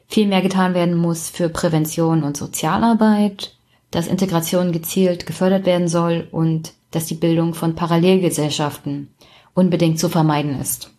[0.08, 3.56] viel mehr getan werden muss für Prävention und Sozialarbeit
[3.94, 9.14] dass Integration gezielt gefördert werden soll und dass die Bildung von Parallelgesellschaften
[9.54, 10.90] unbedingt zu vermeiden ist.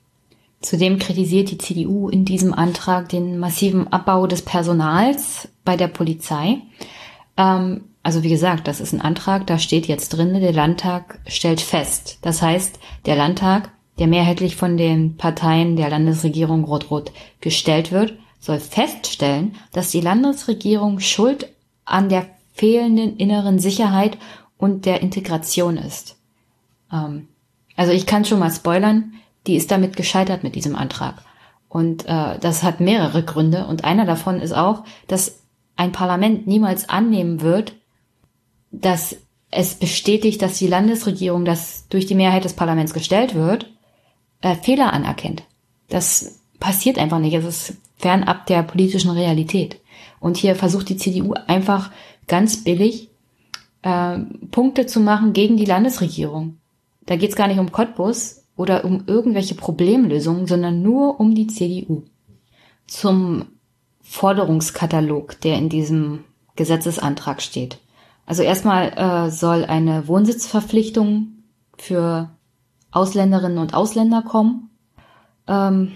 [0.60, 6.58] Zudem kritisiert die CDU in diesem Antrag den massiven Abbau des Personals bei der Polizei.
[7.36, 11.60] Ähm, also wie gesagt, das ist ein Antrag, da steht jetzt drin, der Landtag stellt
[11.60, 12.18] fest.
[12.22, 18.60] Das heißt, der Landtag, der mehrheitlich von den Parteien der Landesregierung Rot-Rot gestellt wird, soll
[18.60, 21.48] feststellen, dass die Landesregierung schuld
[21.84, 24.18] an der fehlenden inneren Sicherheit
[24.58, 26.16] und der Integration ist.
[26.92, 27.28] Ähm,
[27.76, 29.14] also ich kann schon mal spoilern,
[29.46, 31.22] die ist damit gescheitert mit diesem Antrag.
[31.68, 33.66] Und äh, das hat mehrere Gründe.
[33.66, 35.40] Und einer davon ist auch, dass
[35.76, 37.74] ein Parlament niemals annehmen wird,
[38.70, 39.16] dass
[39.50, 43.73] es bestätigt, dass die Landesregierung, das durch die Mehrheit des Parlaments gestellt wird,
[44.44, 45.42] äh, Fehler anerkennt.
[45.88, 47.32] Das passiert einfach nicht.
[47.34, 49.80] Es ist fernab der politischen Realität.
[50.20, 51.90] Und hier versucht die CDU einfach
[52.28, 53.08] ganz billig
[53.82, 54.18] äh,
[54.50, 56.58] Punkte zu machen gegen die Landesregierung.
[57.06, 61.46] Da geht es gar nicht um Cottbus oder um irgendwelche Problemlösungen, sondern nur um die
[61.46, 62.02] CDU.
[62.86, 63.46] Zum
[64.02, 66.24] Forderungskatalog, der in diesem
[66.56, 67.78] Gesetzesantrag steht.
[68.26, 71.28] Also erstmal äh, soll eine Wohnsitzverpflichtung
[71.78, 72.30] für
[72.94, 74.70] Ausländerinnen und Ausländer kommen.
[75.46, 75.92] Ähm,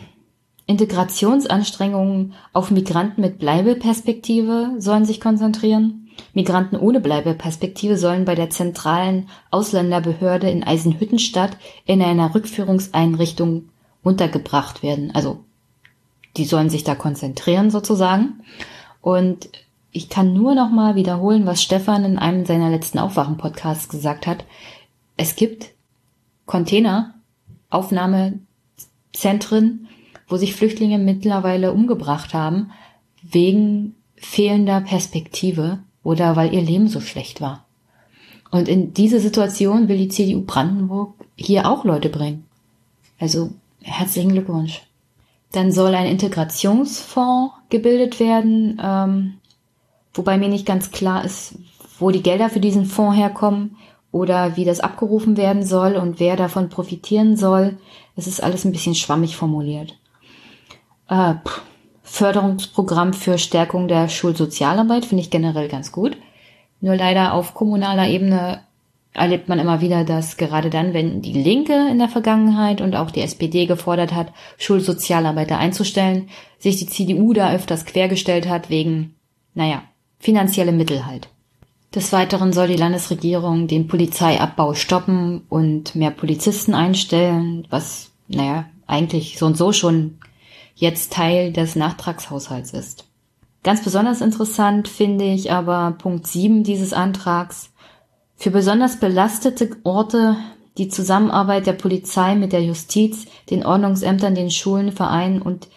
[0.67, 6.11] Integrationsanstrengungen auf Migranten mit Bleibeperspektive sollen sich konzentrieren.
[6.35, 13.71] Migranten ohne Bleibeperspektive sollen bei der zentralen Ausländerbehörde in Eisenhüttenstadt in einer Rückführungseinrichtung
[14.03, 15.13] untergebracht werden.
[15.15, 15.39] Also
[16.37, 18.41] die sollen sich da konzentrieren sozusagen.
[19.01, 19.49] Und
[19.91, 24.45] ich kann nur noch mal wiederholen, was Stefan in einem seiner letzten Aufwachen-Podcasts gesagt hat.
[25.17, 25.71] Es gibt
[26.49, 27.15] Container,
[27.71, 29.87] Aufnahmezentren,
[30.27, 32.73] wo sich Flüchtlinge mittlerweile umgebracht haben,
[33.23, 37.65] wegen fehlender Perspektive oder weil ihr Leben so schlecht war.
[38.51, 42.47] Und in diese Situation will die CDU Brandenburg hier auch Leute bringen.
[43.21, 43.51] Also
[43.83, 44.83] herzlichen Glückwunsch.
[45.53, 49.35] Dann soll ein Integrationsfonds gebildet werden, ähm,
[50.15, 51.59] wobei mir nicht ganz klar ist,
[51.99, 53.77] wo die Gelder für diesen Fonds herkommen
[54.19, 57.79] oder wie das abgerufen werden soll und wer davon profitieren soll.
[58.17, 59.97] Es ist alles ein bisschen schwammig formuliert.
[61.09, 61.35] Äh,
[62.03, 66.17] Förderungsprogramm für Stärkung der Schulsozialarbeit finde ich generell ganz gut.
[66.81, 68.61] Nur leider auf kommunaler Ebene
[69.15, 73.11] erlebt man immer wieder, dass gerade dann, wenn die Linke in der Vergangenheit und auch
[73.11, 79.15] die SPD gefordert hat, Schulsozialarbeiter einzustellen, sich die CDU da öfters quergestellt hat wegen,
[79.55, 79.83] naja,
[80.19, 81.29] finanzielle Mittel halt.
[81.95, 89.39] Des Weiteren soll die Landesregierung den Polizeiabbau stoppen und mehr Polizisten einstellen, was, naja, eigentlich
[89.39, 90.19] so und so schon
[90.75, 93.07] jetzt Teil des Nachtragshaushalts ist.
[93.63, 97.71] Ganz besonders interessant finde ich aber Punkt 7 dieses Antrags.
[98.37, 100.37] Für besonders belastete Orte
[100.77, 105.69] die Zusammenarbeit der Polizei mit der Justiz, den Ordnungsämtern, den Schulen, Vereinen und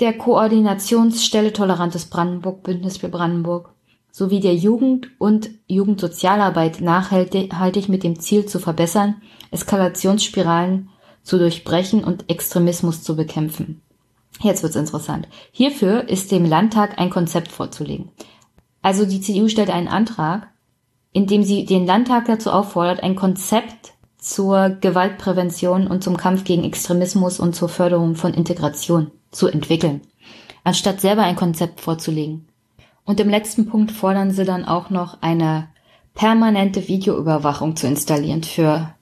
[0.00, 3.70] der Koordinationsstelle Tolerantes Brandenburg, Bündnis für Brandenburg
[4.16, 9.16] sowie der Jugend- und Jugendsozialarbeit nachhaltig mit dem Ziel zu verbessern,
[9.50, 10.88] Eskalationsspiralen
[11.22, 13.82] zu durchbrechen und Extremismus zu bekämpfen.
[14.40, 15.28] Jetzt wird's interessant.
[15.52, 18.08] Hierfür ist dem Landtag ein Konzept vorzulegen.
[18.80, 20.48] Also die CDU stellt einen Antrag,
[21.12, 26.64] in dem sie den Landtag dazu auffordert, ein Konzept zur Gewaltprävention und zum Kampf gegen
[26.64, 30.00] Extremismus und zur Förderung von Integration zu entwickeln,
[30.64, 32.48] anstatt selber ein Konzept vorzulegen.
[33.06, 35.68] Und im letzten Punkt fordern sie dann auch noch eine
[36.14, 38.94] permanente Videoüberwachung zu installieren für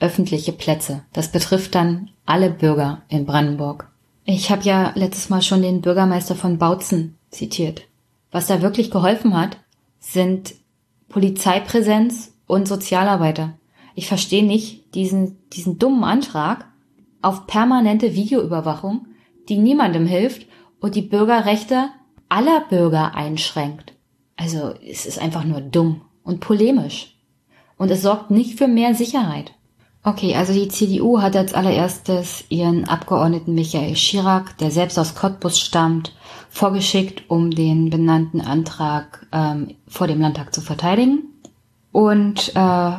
[0.00, 1.04] öffentliche Plätze.
[1.12, 3.88] Das betrifft dann alle Bürger in Brandenburg.
[4.24, 7.82] Ich habe ja letztes Mal schon den Bürgermeister von Bautzen zitiert.
[8.32, 9.58] Was da wirklich geholfen hat,
[10.00, 10.54] sind
[11.08, 13.54] Polizeipräsenz und Sozialarbeiter.
[13.94, 16.66] Ich verstehe nicht diesen, diesen dummen Antrag
[17.20, 19.06] auf permanente Videoüberwachung,
[19.48, 20.46] die niemandem hilft
[20.80, 21.90] und die Bürgerrechte
[22.32, 23.92] aller Bürger einschränkt.
[24.36, 27.14] Also es ist einfach nur dumm und polemisch.
[27.76, 29.52] Und es sorgt nicht für mehr Sicherheit.
[30.02, 35.60] Okay, also die CDU hat als allererstes ihren Abgeordneten Michael Schirak, der selbst aus Cottbus
[35.60, 36.14] stammt,
[36.48, 41.24] vorgeschickt, um den benannten Antrag ähm, vor dem Landtag zu verteidigen.
[41.92, 42.92] Und äh,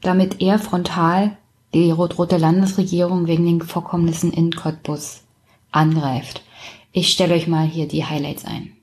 [0.00, 1.36] damit er frontal
[1.74, 5.24] die rot-rote Landesregierung wegen den Vorkommnissen in Cottbus
[5.72, 6.42] angreift.
[6.98, 8.74] Ich stelle euch mal hier die Highlights ein.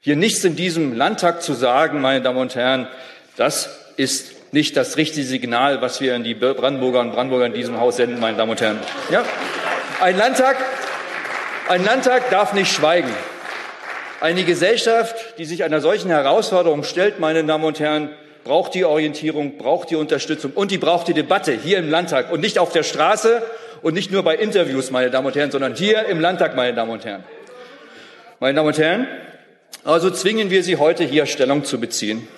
[0.00, 2.88] Hier nichts in diesem Landtag zu sagen, meine Damen und Herren,
[3.36, 7.78] das ist nicht das richtige Signal, was wir an die Brandenburger und Brandenburger in diesem
[7.78, 8.78] Haus senden, meine Damen und Herren.
[9.10, 9.22] Ja?
[10.00, 10.56] Ein Landtag,
[11.68, 13.10] ein Landtag darf nicht schweigen.
[14.22, 18.08] Eine Gesellschaft, die sich einer solchen Herausforderung stellt, meine Damen und Herren,
[18.44, 22.40] braucht die Orientierung, braucht die Unterstützung und die braucht die Debatte hier im Landtag und
[22.40, 23.42] nicht auf der Straße
[23.82, 26.92] und nicht nur bei Interviews, meine Damen und Herren, sondern hier im Landtag, meine Damen
[26.92, 27.24] und Herren.
[28.40, 29.08] Meine Damen und Herren,
[29.82, 32.28] also zwingen wir Sie heute hier Stellung zu beziehen.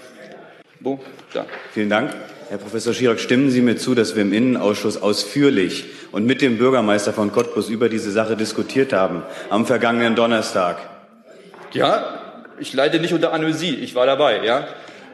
[0.80, 0.98] Wo?
[1.34, 1.44] Da.
[1.74, 2.14] Vielen Dank.
[2.48, 6.56] Herr Professor Schirak, stimmen Sie mir zu, dass wir im Innenausschuss ausführlich und mit dem
[6.56, 10.78] Bürgermeister von Cottbus über diese Sache diskutiert haben am vergangenen Donnerstag?
[11.72, 14.68] Ja, ich leide nicht unter Amnesie, ich war dabei, ja.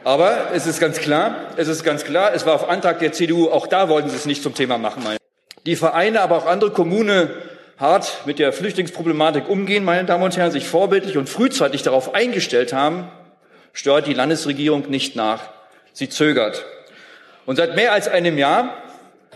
[0.05, 3.49] Aber es ist ganz klar, es ist ganz klar, es war auf Antrag der CDU,
[3.49, 5.03] auch da wollten Sie es nicht zum Thema machen.
[5.03, 5.17] Meine.
[5.65, 7.29] Die Vereine, aber auch andere Kommunen
[7.77, 12.73] hart mit der Flüchtlingsproblematik umgehen, meine Damen und Herren, sich vorbildlich und frühzeitig darauf eingestellt
[12.73, 13.09] haben,
[13.73, 15.49] steuert die Landesregierung nicht nach.
[15.93, 16.65] Sie zögert.
[17.45, 18.77] Und seit mehr als einem Jahr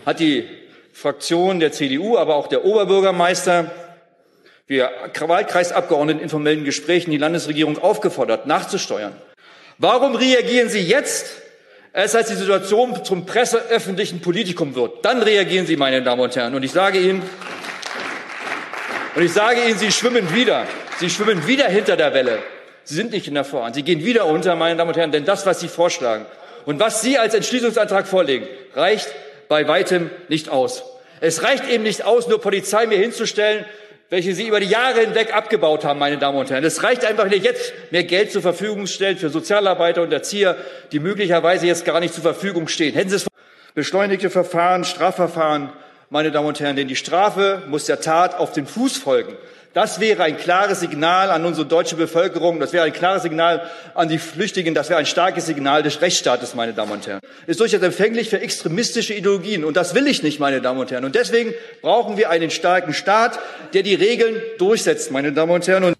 [0.04, 0.48] hat die
[0.92, 3.70] Fraktion der CDU, aber auch der Oberbürgermeister,
[4.66, 9.12] wir Wahlkreisabgeordneten in informellen Gesprächen die Landesregierung aufgefordert, nachzusteuern.
[9.78, 11.30] Warum reagieren Sie jetzt,
[11.92, 15.04] erst als die Situation zum presseöffentlichen Politikum wird?
[15.04, 16.54] Dann reagieren Sie, meine Damen und Herren.
[16.54, 17.22] Und ich sage Ihnen,
[19.14, 20.66] und ich sage Ihnen, Sie schwimmen wieder.
[20.98, 22.38] Sie schwimmen wieder hinter der Welle.
[22.84, 23.74] Sie sind nicht in der Vorhand.
[23.74, 26.26] Sie gehen wieder unter, meine Damen und Herren, denn das, was Sie vorschlagen
[26.64, 29.08] und was Sie als Entschließungsantrag vorlegen, reicht
[29.48, 30.82] bei weitem nicht aus.
[31.20, 33.64] Es reicht eben nicht aus, nur Polizei mir hinzustellen,
[34.10, 36.64] welche Sie über die Jahre hinweg abgebaut haben, meine Damen und Herren.
[36.64, 40.56] Es reicht einfach nicht, jetzt mehr Geld zur Verfügung stellen für Sozialarbeiter und Erzieher,
[40.90, 42.94] die möglicherweise jetzt gar nicht zur Verfügung stehen.
[42.94, 43.26] Hätten Sie es
[43.74, 45.72] beschleunigte Verfahren, Strafverfahren,
[46.12, 49.32] meine Damen und Herren, denn die Strafe muss der Tat auf den Fuß folgen.
[49.72, 53.62] Das wäre ein klares Signal an unsere deutsche Bevölkerung, das wäre ein klares Signal
[53.94, 57.20] an die Flüchtigen, das wäre ein starkes Signal des Rechtsstaates, meine Damen und Herren.
[57.46, 61.06] Ist durchaus empfänglich für extremistische Ideologien und das will ich nicht, meine Damen und Herren.
[61.06, 63.38] Und deswegen brauchen wir einen starken Staat,
[63.72, 65.84] der die Regeln durchsetzt, meine Damen und Herren.
[65.84, 65.96] Und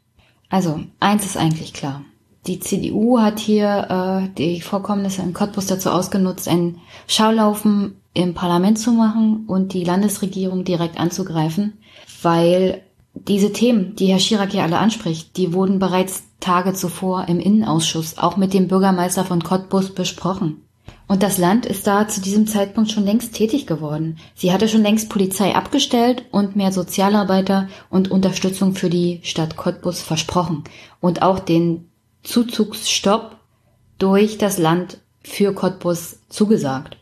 [0.50, 2.04] also, eins ist eigentlich klar.
[2.46, 8.78] Die CDU hat hier äh, die Vorkommnisse in Cottbus dazu ausgenutzt, ein Schaulaufen im Parlament
[8.78, 11.74] zu machen und die Landesregierung direkt anzugreifen,
[12.22, 12.82] weil
[13.14, 18.18] diese Themen, die Herr Schirak hier alle anspricht, die wurden bereits Tage zuvor im Innenausschuss
[18.18, 20.62] auch mit dem Bürgermeister von Cottbus besprochen.
[21.06, 24.16] Und das Land ist da zu diesem Zeitpunkt schon längst tätig geworden.
[24.34, 30.00] Sie hatte schon längst Polizei abgestellt und mehr Sozialarbeiter und Unterstützung für die Stadt Cottbus
[30.00, 30.64] versprochen
[31.00, 31.88] und auch den
[32.22, 33.36] Zuzugsstopp
[33.98, 36.96] durch das Land für Cottbus zugesagt.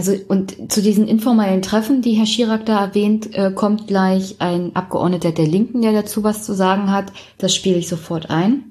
[0.00, 4.74] Also und zu diesen informellen Treffen, die Herr Schirak da erwähnt, äh, kommt gleich ein
[4.74, 7.12] Abgeordneter der Linken, der dazu was zu sagen hat.
[7.36, 8.64] Das spiele ich sofort ein.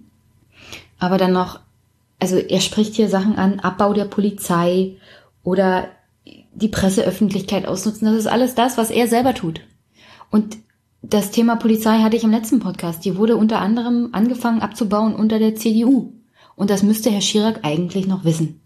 [0.97, 1.59] Aber dann noch,
[2.19, 4.95] also er spricht hier Sachen an, Abbau der Polizei
[5.43, 5.89] oder
[6.55, 8.07] die Presseöffentlichkeit ausnutzen.
[8.07, 9.61] Das ist alles das, was er selber tut.
[10.31, 10.57] Und
[11.03, 13.05] das Thema Polizei hatte ich im letzten Podcast.
[13.05, 16.11] Die wurde unter anderem angefangen abzubauen unter der CDU.
[16.55, 18.61] Und das müsste Herr Schirak eigentlich noch wissen.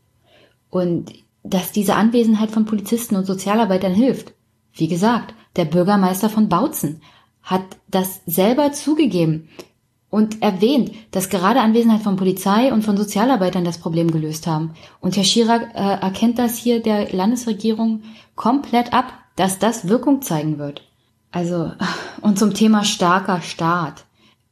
[0.70, 1.12] Und
[1.44, 4.34] dass diese Anwesenheit von Polizisten und Sozialarbeitern hilft.
[4.74, 7.02] Wie gesagt, der Bürgermeister von Bautzen
[7.44, 9.50] hat das selber zugegeben
[10.10, 14.74] und erwähnt, dass gerade Anwesenheit von Polizei und von Sozialarbeitern das Problem gelöst haben.
[15.02, 18.04] Und Herr Schirak äh, erkennt das hier der Landesregierung
[18.36, 20.88] komplett ab, dass das Wirkung zeigen wird.
[21.32, 21.72] Also,
[22.22, 24.06] und zum Thema starker Staat.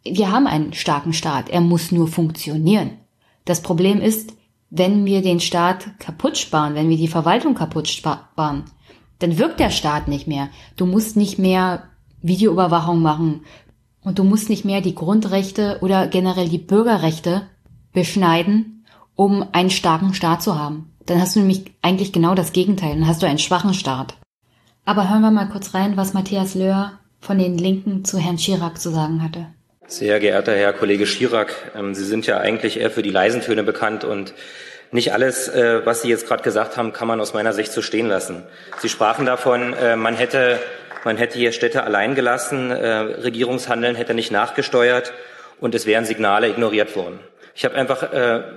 [0.03, 2.97] Wir haben einen starken Staat, er muss nur funktionieren.
[3.45, 4.33] Das Problem ist,
[4.71, 8.63] wenn wir den Staat kaputt sparen, wenn wir die Verwaltung kaputt sparen,
[9.19, 10.49] dann wirkt der Staat nicht mehr.
[10.77, 11.83] Du musst nicht mehr
[12.21, 13.41] Videoüberwachung machen
[14.01, 17.43] und du musst nicht mehr die Grundrechte oder generell die Bürgerrechte
[17.93, 20.93] beschneiden, um einen starken Staat zu haben.
[21.05, 24.15] Dann hast du nämlich eigentlich genau das Gegenteil, dann hast du einen schwachen Staat.
[24.85, 28.79] Aber hören wir mal kurz rein, was Matthias Löhr von den Linken zu Herrn Chirac
[28.79, 29.47] zu sagen hatte.
[29.87, 33.63] Sehr geehrter Herr Kollege Schirak, ähm, Sie sind ja eigentlich eher für die leisen Töne
[33.63, 34.33] bekannt und
[34.91, 37.81] nicht alles, äh, was Sie jetzt gerade gesagt haben, kann man aus meiner Sicht so
[37.81, 38.43] stehen lassen.
[38.77, 40.59] Sie sprachen davon, äh, man hätte,
[41.03, 45.13] man hätte hier Städte allein gelassen, äh, Regierungshandeln hätte nicht nachgesteuert
[45.59, 47.19] und es wären Signale ignoriert worden.
[47.55, 48.07] Ich habe einfach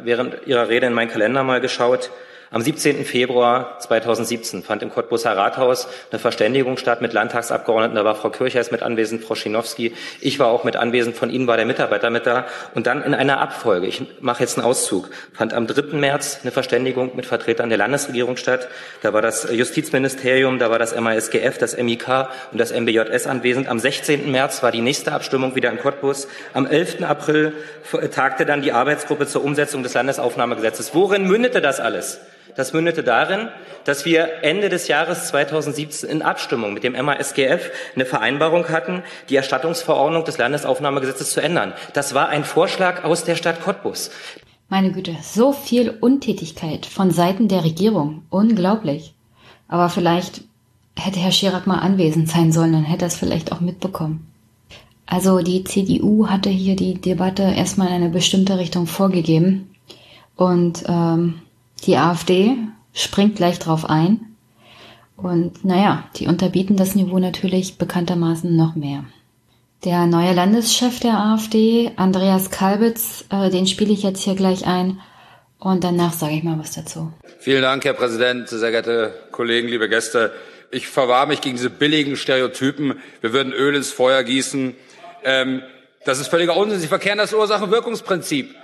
[0.04, 2.10] während Ihrer Rede in meinen Kalender mal geschaut.
[2.54, 3.04] Am 17.
[3.04, 7.96] Februar 2017 fand im Cottbuser Rathaus eine Verständigung statt mit Landtagsabgeordneten.
[7.96, 9.92] Da war Frau Kirchheis mit anwesend, Frau Schinowski.
[10.20, 11.16] Ich war auch mit anwesend.
[11.16, 12.46] Von Ihnen war der Mitarbeiter mit da.
[12.76, 15.96] Und dann in einer Abfolge, ich mache jetzt einen Auszug, fand am 3.
[15.96, 18.68] März eine Verständigung mit Vertretern der Landesregierung statt.
[19.02, 23.66] Da war das Justizministerium, da war das MASGF, das MIK und das MBJS anwesend.
[23.66, 24.30] Am 16.
[24.30, 26.28] März war die nächste Abstimmung wieder in Cottbus.
[26.52, 27.02] Am 11.
[27.02, 27.52] April
[28.12, 30.94] tagte dann die Arbeitsgruppe zur Umsetzung des Landesaufnahmegesetzes.
[30.94, 32.20] Worin mündete das alles?
[32.56, 33.48] Das mündete darin,
[33.84, 39.36] dass wir Ende des Jahres 2017 in Abstimmung mit dem MASGF eine Vereinbarung hatten, die
[39.36, 41.72] Erstattungsverordnung des Landesaufnahmegesetzes zu ändern.
[41.92, 44.10] Das war ein Vorschlag aus der Stadt Cottbus.
[44.68, 48.22] Meine Güte, so viel Untätigkeit von Seiten der Regierung.
[48.30, 49.14] Unglaublich.
[49.68, 50.42] Aber vielleicht
[50.96, 54.26] hätte Herr Chirac mal anwesend sein sollen, dann hätte er es vielleicht auch mitbekommen.
[55.06, 59.74] Also die CDU hatte hier die Debatte erstmal in eine bestimmte Richtung vorgegeben.
[60.36, 61.40] Und ähm,
[61.84, 62.56] die AfD
[62.92, 64.36] springt gleich drauf ein.
[65.16, 69.04] Und naja, die unterbieten das Niveau natürlich bekanntermaßen noch mehr.
[69.84, 75.00] Der neue Landeschef der AfD, Andreas Kalbitz, äh, den spiele ich jetzt hier gleich ein.
[75.58, 77.12] Und danach sage ich mal was dazu.
[77.38, 80.32] Vielen Dank, Herr Präsident, sehr geehrte Kollegen, liebe Gäste.
[80.70, 82.94] Ich verwahre mich gegen diese billigen Stereotypen.
[83.20, 84.74] Wir würden Öl ins Feuer gießen.
[85.22, 85.62] Ähm,
[86.04, 86.80] das ist völliger Unsinn.
[86.80, 88.54] Sie verkehren das Ursachen-Wirkungsprinzip.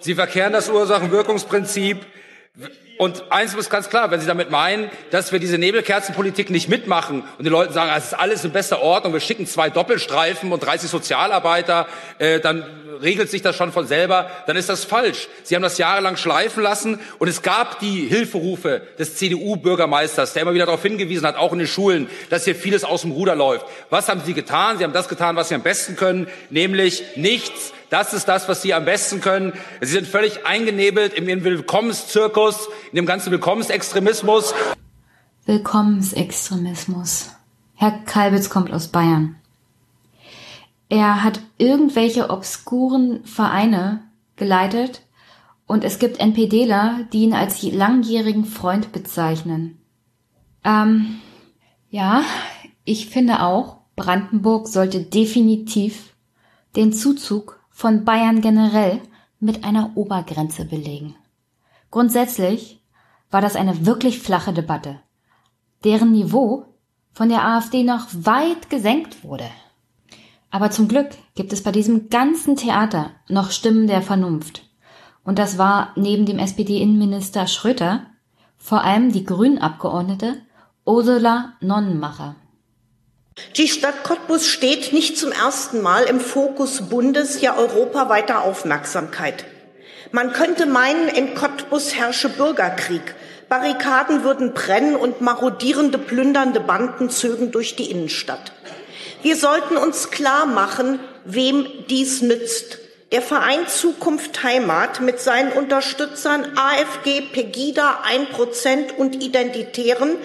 [0.00, 1.98] Sie verkehren das Ursachen-Wirkungsprinzip.
[2.98, 7.22] Und eins ist ganz klar, wenn Sie damit meinen, dass wir diese Nebelkerzenpolitik nicht mitmachen
[7.38, 10.58] und den Leuten sagen, es ist alles in bester Ordnung, wir schicken zwei Doppelstreifen und
[10.58, 11.86] 30 Sozialarbeiter,
[12.18, 12.64] äh, dann
[13.00, 15.28] regelt sich das schon von selber, dann ist das falsch.
[15.44, 20.54] Sie haben das jahrelang schleifen lassen und es gab die Hilferufe des CDU-Bürgermeisters, der immer
[20.54, 23.66] wieder darauf hingewiesen hat, auch in den Schulen, dass hier vieles aus dem Ruder läuft.
[23.90, 24.78] Was haben Sie getan?
[24.78, 27.72] Sie haben das getan, was Sie am besten können, nämlich nichts.
[27.90, 29.52] Das ist das, was Sie am besten können.
[29.80, 34.54] Sie sind völlig eingenebelt in Ihrem Willkommenszirkus, in dem ganzen Willkommensextremismus.
[35.46, 37.30] Willkommensextremismus.
[37.74, 39.36] Herr Kalbitz kommt aus Bayern.
[40.90, 44.02] Er hat irgendwelche obskuren Vereine
[44.36, 45.02] geleitet
[45.66, 49.78] und es gibt NPDler, die ihn als langjährigen Freund bezeichnen.
[50.64, 51.20] Ähm,
[51.90, 52.22] ja,
[52.84, 56.14] ich finde auch, Brandenburg sollte definitiv
[56.76, 59.00] den Zuzug von Bayern generell
[59.38, 61.14] mit einer Obergrenze belegen.
[61.92, 62.82] Grundsätzlich
[63.30, 64.98] war das eine wirklich flache Debatte,
[65.84, 66.64] deren Niveau
[67.12, 69.48] von der AfD noch weit gesenkt wurde.
[70.50, 74.64] Aber zum Glück gibt es bei diesem ganzen Theater noch Stimmen der Vernunft.
[75.22, 78.06] Und das war neben dem SPD-Innenminister Schröter
[78.56, 80.42] vor allem die Grünen-Abgeordnete
[80.84, 82.34] Ursula Nonnenmacher.
[83.56, 89.44] Die Stadt Cottbus steht nicht zum ersten Mal im Fokus bundes, ja europaweiter Aufmerksamkeit.
[90.12, 93.14] Man könnte meinen, in Cottbus herrsche Bürgerkrieg.
[93.48, 98.52] Barrikaden würden brennen und marodierende, plündernde Banden zögen durch die Innenstadt.
[99.22, 102.78] Wir sollten uns klar machen, wem dies nützt.
[103.10, 110.16] Der Verein Zukunft Heimat mit seinen Unterstützern AfG, Pegida, 1% und Identitären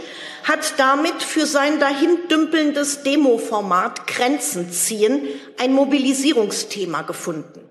[0.44, 5.28] hat damit für sein dahindümpelndes Demoformat Grenzen ziehen
[5.60, 7.62] ein Mobilisierungsthema gefunden.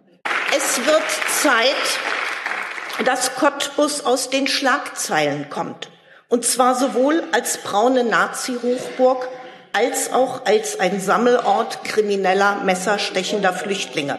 [0.57, 1.03] Es wird
[1.43, 5.91] Zeit, dass Cottbus aus den Schlagzeilen kommt.
[6.29, 9.29] Und zwar sowohl als braune Nazi-Hochburg
[9.73, 14.19] als auch als ein Sammelort krimineller, messerstechender Flüchtlinge.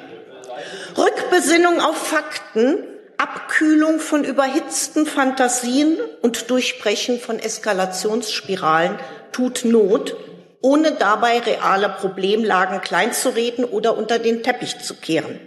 [0.97, 2.83] Rückbesinnung auf Fakten,
[3.17, 8.97] Abkühlung von überhitzten Fantasien und Durchbrechen von Eskalationsspiralen
[9.31, 10.15] tut Not,
[10.61, 15.39] ohne dabei reale Problemlagen kleinzureden oder unter den Teppich zu kehren.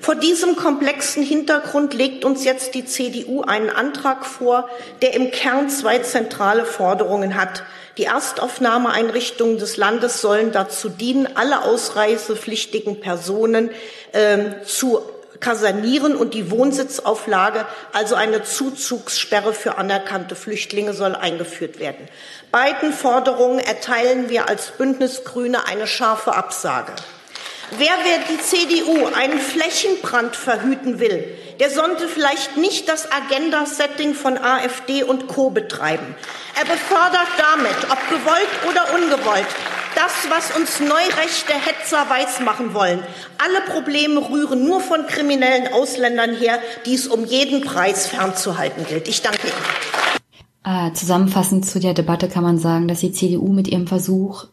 [0.00, 4.68] Vor diesem komplexen Hintergrund legt uns jetzt die CDU einen Antrag vor,
[5.00, 7.62] der im Kern zwei zentrale Forderungen hat.
[7.96, 13.70] Die Erstaufnahmeeinrichtungen des Landes sollen dazu dienen, alle ausreisepflichtigen Personen
[14.12, 15.00] äh, zu
[15.44, 22.08] kasernieren und die Wohnsitzauflage, also eine Zuzugssperre für anerkannte Flüchtlinge, soll eingeführt werden.
[22.50, 26.94] Beiden Forderungen erteilen wir als Bündnis Grüne eine scharfe Absage.
[27.70, 31.24] Wer wer die CDU einen Flächenbrand verhüten will,
[31.60, 35.50] der sollte vielleicht nicht das Agenda-Setting von AfD und Co.
[35.50, 36.14] betreiben.
[36.58, 39.46] Er befördert damit, ob gewollt oder ungewollt,
[39.94, 43.02] das, was uns neurechte Hetzer weismachen wollen.
[43.38, 49.08] Alle Probleme rühren nur von kriminellen Ausländern her, die es um jeden Preis fernzuhalten gilt.
[49.08, 49.84] Ich danke Ihnen.
[50.64, 54.46] Äh, zusammenfassend zu der Debatte kann man sagen, dass die CDU mit ihrem Versuch,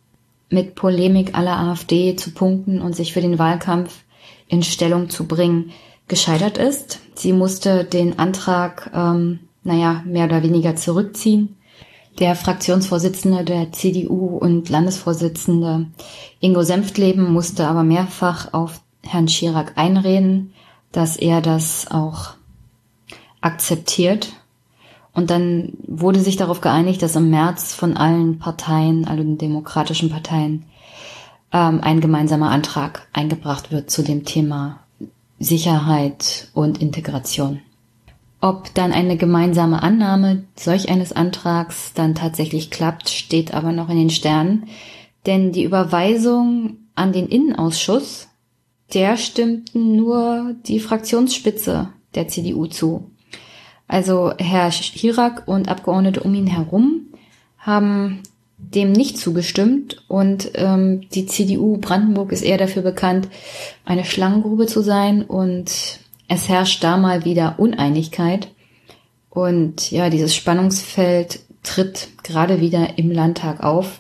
[0.52, 4.04] mit Polemik aller AfD zu punkten und sich für den Wahlkampf
[4.48, 5.72] in Stellung zu bringen,
[6.08, 7.00] gescheitert ist.
[7.16, 11.56] Sie musste den Antrag, ähm, naja, mehr oder weniger zurückziehen.
[12.20, 15.88] Der Fraktionsvorsitzende der CDU und Landesvorsitzende
[16.42, 20.54] Ingo Senftleben musste aber mehrfach auf Herrn Chirac einreden,
[20.92, 22.32] dass er das auch
[23.40, 24.34] akzeptiert.
[25.14, 30.64] Und dann wurde sich darauf geeinigt, dass im März von allen Parteien, allen demokratischen Parteien,
[31.52, 34.80] ähm, ein gemeinsamer Antrag eingebracht wird zu dem Thema
[35.40, 37.60] Sicherheit und Integration.
[38.40, 43.98] Ob dann eine gemeinsame Annahme solch eines Antrags dann tatsächlich klappt, steht aber noch in
[43.98, 44.66] den Sternen,
[45.28, 48.30] denn die Überweisung an den Innenausschuss,
[48.94, 53.11] der stimmten nur die Fraktionsspitze der CDU zu.
[53.92, 57.08] Also Herr Chirac und Abgeordnete um ihn herum
[57.58, 58.24] haben
[58.58, 63.28] dem nicht zugestimmt und ähm, die CDU Brandenburg ist eher dafür bekannt,
[63.84, 68.48] eine Schlangengrube zu sein und es herrscht da mal wieder Uneinigkeit
[69.30, 74.00] und ja, dieses Spannungsfeld tritt gerade wieder im Landtag auf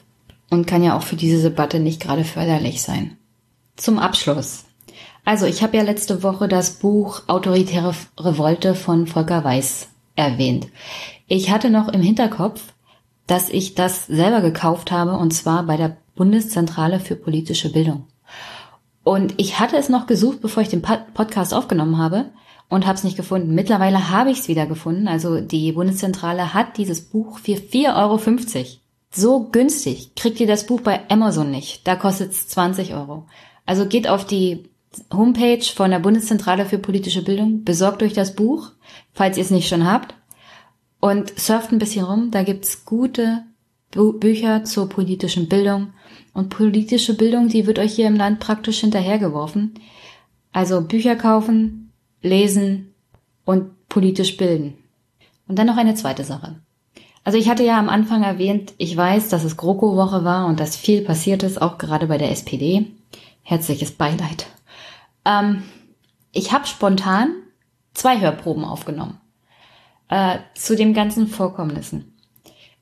[0.50, 3.18] und kann ja auch für diese Debatte nicht gerade förderlich sein.
[3.76, 4.64] Zum Abschluss.
[5.24, 10.68] Also ich habe ja letzte Woche das Buch Autoritäre Revolte von Volker Weiß erwähnt.
[11.28, 12.62] Ich hatte noch im Hinterkopf,
[13.28, 18.08] dass ich das selber gekauft habe und zwar bei der Bundeszentrale für politische Bildung.
[19.04, 22.32] Und ich hatte es noch gesucht, bevor ich den Podcast aufgenommen habe
[22.70, 23.56] und habe es nicht gefunden.
[23.56, 25.08] Mittlerweile habe ich es wieder gefunden.
[25.08, 28.66] Also die Bundeszentrale hat dieses Buch für 4,50 Euro.
[29.14, 31.88] So günstig kriegt ihr das Buch bei Amazon nicht.
[31.88, 33.26] Da kostet es 20 Euro.
[33.66, 34.71] Also geht auf die
[35.14, 38.72] Homepage von der Bundeszentrale für politische Bildung, besorgt euch das Buch,
[39.14, 40.16] falls ihr es nicht schon habt,
[41.00, 42.32] und surft ein bisschen rum.
[42.32, 43.44] Da gibt's gute
[43.92, 45.94] Bu Bücher zur politischen Bildung
[46.34, 49.74] und politische Bildung, die wird euch hier im Land praktisch hinterhergeworfen.
[50.54, 52.94] Also Bücher kaufen, lesen
[53.46, 54.76] und politisch bilden.
[55.48, 56.60] Und dann noch eine zweite Sache.
[57.24, 60.76] Also ich hatte ja am Anfang erwähnt, ich weiß, dass es GroKo-Woche war und dass
[60.76, 62.88] viel passiert ist, auch gerade bei der SPD.
[63.44, 64.48] Herzliches Beileid.
[65.26, 65.64] Ähm,
[66.32, 67.36] ich habe spontan
[67.94, 69.20] zwei Hörproben aufgenommen
[70.10, 72.18] äh, zu den ganzen Vorkommnissen.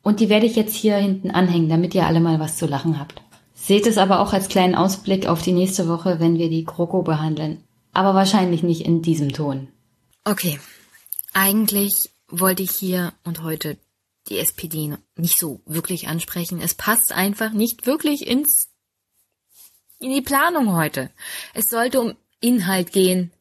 [0.02, 3.00] Und die werde ich jetzt hier hinten anhängen, damit ihr alle mal was zu lachen
[3.00, 3.22] habt.
[3.54, 7.04] Seht es aber auch als kleinen Ausblick auf die nächste Woche, wenn wir die Kroko
[7.04, 7.64] behandeln.
[7.92, 9.68] Aber wahrscheinlich nicht in diesem Ton.
[10.24, 10.60] Okay.
[11.34, 13.78] Eigentlich wollte ich hier und heute
[14.30, 16.62] die SPD nicht so wirklich ansprechen.
[16.62, 18.70] Es passt einfach nicht wirklich ins,
[20.00, 21.12] in die Planung heute.
[21.54, 23.32] Es sollte um Inhalt gehen.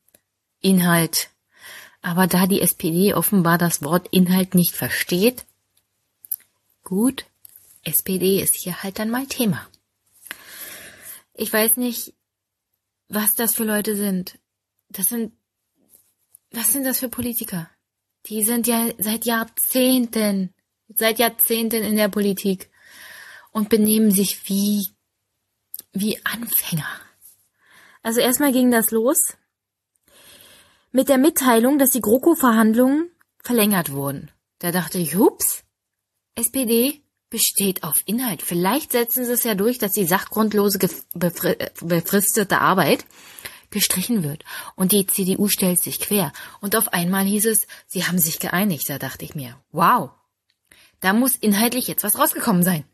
[0.61, 1.31] Inhalt.
[2.03, 5.45] Aber da die SPD offenbar das Wort Inhalt nicht versteht,
[6.83, 7.27] gut,
[7.85, 9.67] SPD ist hier halt dann mal Thema.
[11.35, 12.15] Ich weiß nicht,
[13.09, 14.39] was das für Leute sind.
[14.89, 15.33] Das sind,
[16.51, 17.71] was sind das für Politiker?
[18.27, 20.53] Die sind ja seit Jahrzehnten,
[20.89, 22.71] seit Jahrzehnten in der Politik
[23.53, 24.89] und benehmen sich wie,
[25.93, 27.08] wie Anfänger.
[28.03, 29.37] Also erstmal ging das los
[30.91, 34.31] mit der Mitteilung, dass die GroKo-Verhandlungen verlängert wurden.
[34.59, 35.65] Da dachte ich, hups,
[36.35, 38.43] SPD besteht auf Inhalt.
[38.43, 40.79] Vielleicht setzen sie es ja durch, dass die sachgrundlose
[41.15, 43.05] befristete Arbeit
[43.71, 44.45] gestrichen wird.
[44.77, 46.33] Und die CDU stellt sich quer.
[46.61, 48.89] Und auf einmal hieß es, sie haben sich geeinigt.
[48.89, 50.11] Da dachte ich mir, wow,
[51.01, 52.85] da muss inhaltlich jetzt was rausgekommen sein.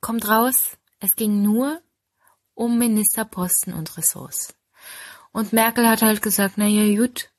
[0.00, 1.80] Kommt raus, es ging nur
[2.54, 4.54] um Ministerposten und Ressorts.
[5.32, 7.30] Und Merkel hat halt gesagt, na ja, gut,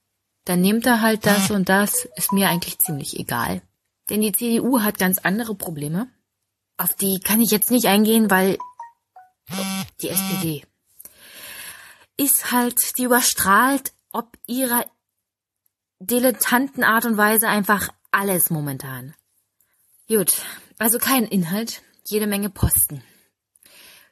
[0.45, 3.61] dann nehmt er halt das und das, ist mir eigentlich ziemlich egal.
[4.09, 6.07] Denn die CDU hat ganz andere Probleme.
[6.77, 8.57] Auf die kann ich jetzt nicht eingehen, weil
[10.01, 10.65] die SPD
[12.17, 14.85] ist halt, die überstrahlt ob ihrer
[15.99, 19.13] dilettanten Art und Weise einfach alles momentan.
[20.07, 20.41] Gut,
[20.77, 23.03] also kein Inhalt, jede Menge Posten.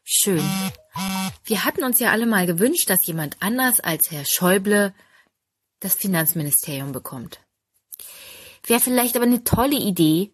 [0.10, 0.50] Schön.
[1.44, 4.96] Wir hatten uns ja alle mal gewünscht, dass jemand anders als Herr Schäuble
[5.82, 7.42] das Finanzministerium bekommt.
[8.66, 10.32] Wäre vielleicht aber eine tolle Idee,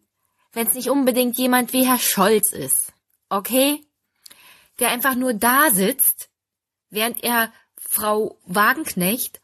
[0.52, 2.94] wenn es nicht unbedingt jemand wie Herr Scholz ist.
[3.30, 3.84] Okay?
[4.78, 6.30] Der einfach nur da sitzt,
[6.92, 9.42] während er Frau Wagenknecht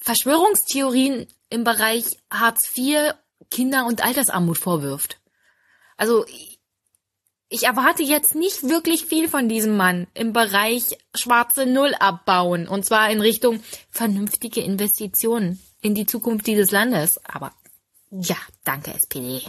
[0.00, 3.14] Verschwörungstheorien im Bereich Hartz IV,
[3.50, 5.18] Kinder- und Altersarmut vorwirft.
[5.96, 6.26] Also
[7.48, 12.84] ich erwarte jetzt nicht wirklich viel von diesem Mann im Bereich schwarze Null abbauen und
[12.84, 17.18] zwar in Richtung vernünftige Investitionen in die Zukunft dieses Landes.
[17.24, 17.52] Aber
[18.10, 19.42] ja, danke SPD.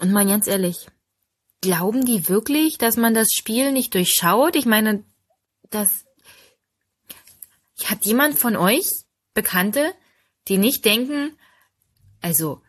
[0.00, 0.86] Und mal ganz ehrlich,
[1.60, 4.56] glauben die wirklich, dass man das Spiel nicht durchschaut?
[4.56, 5.04] Ich meine,
[5.68, 6.04] das
[7.84, 9.94] hat jemand von euch Bekannte,
[10.48, 11.38] die nicht denken,
[12.20, 12.60] also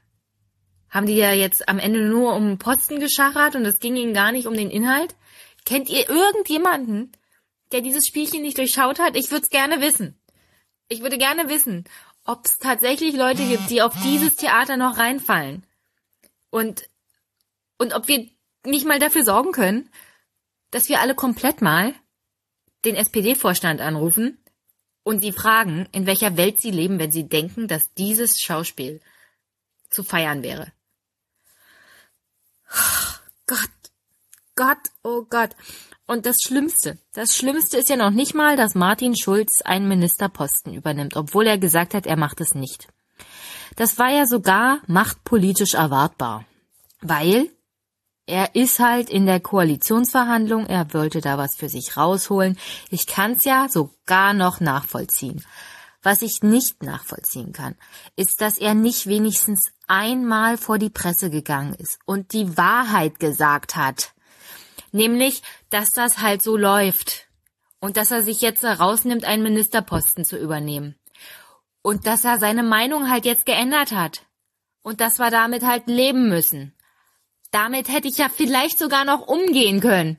[0.91, 4.31] haben die ja jetzt am Ende nur um Posten geschachert und es ging ihnen gar
[4.31, 5.15] nicht um den Inhalt?
[5.65, 7.13] Kennt ihr irgendjemanden,
[7.71, 9.15] der dieses Spielchen nicht durchschaut hat?
[9.15, 10.19] Ich würde es gerne wissen.
[10.89, 11.85] Ich würde gerne wissen,
[12.25, 15.65] ob es tatsächlich Leute gibt, die auf dieses Theater noch reinfallen.
[16.49, 16.89] Und,
[17.77, 18.27] und ob wir
[18.65, 19.89] nicht mal dafür sorgen können,
[20.71, 21.95] dass wir alle komplett mal
[22.83, 24.43] den SPD-Vorstand anrufen
[25.03, 28.99] und sie fragen, in welcher Welt sie leben, wenn sie denken, dass dieses Schauspiel
[29.89, 30.71] zu feiern wäre.
[33.47, 33.57] Gott,
[34.55, 35.55] Gott, oh Gott.
[36.07, 40.73] Und das Schlimmste, das Schlimmste ist ja noch nicht mal, dass Martin Schulz einen Ministerposten
[40.73, 42.87] übernimmt, obwohl er gesagt hat, er macht es nicht.
[43.75, 46.45] Das war ja sogar machtpolitisch erwartbar,
[47.01, 47.49] weil
[48.25, 52.57] er ist halt in der Koalitionsverhandlung, er wollte da was für sich rausholen.
[52.89, 55.43] Ich kann's ja sogar noch nachvollziehen.
[56.03, 57.75] Was ich nicht nachvollziehen kann,
[58.15, 63.75] ist, dass er nicht wenigstens einmal vor die Presse gegangen ist und die Wahrheit gesagt
[63.75, 64.13] hat.
[64.93, 67.27] Nämlich, dass das halt so läuft.
[67.81, 70.95] Und dass er sich jetzt herausnimmt, einen Ministerposten zu übernehmen.
[71.81, 74.25] Und dass er seine Meinung halt jetzt geändert hat.
[74.81, 76.73] Und dass wir damit halt leben müssen.
[77.51, 80.17] Damit hätte ich ja vielleicht sogar noch umgehen können.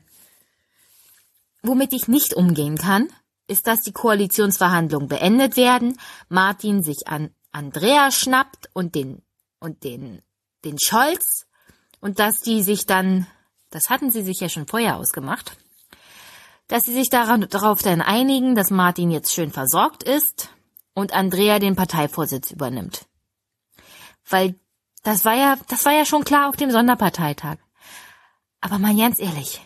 [1.63, 3.07] Womit ich nicht umgehen kann,
[3.47, 5.97] ist, dass die Koalitionsverhandlungen beendet werden,
[6.29, 9.23] Martin sich an Andrea schnappt und den
[9.63, 10.21] und den
[10.63, 11.45] den Scholz
[11.99, 13.27] und dass die sich dann,
[13.69, 15.57] das hatten sie sich ja schon vorher ausgemacht,
[16.67, 20.49] dass sie sich daran, darauf dann einigen, dass Martin jetzt schön versorgt ist
[20.93, 23.05] und Andrea den Parteivorsitz übernimmt.
[24.29, 24.55] Weil
[25.03, 27.57] das war ja, das war ja schon klar auf dem Sonderparteitag.
[28.61, 29.61] Aber mal ganz ehrlich,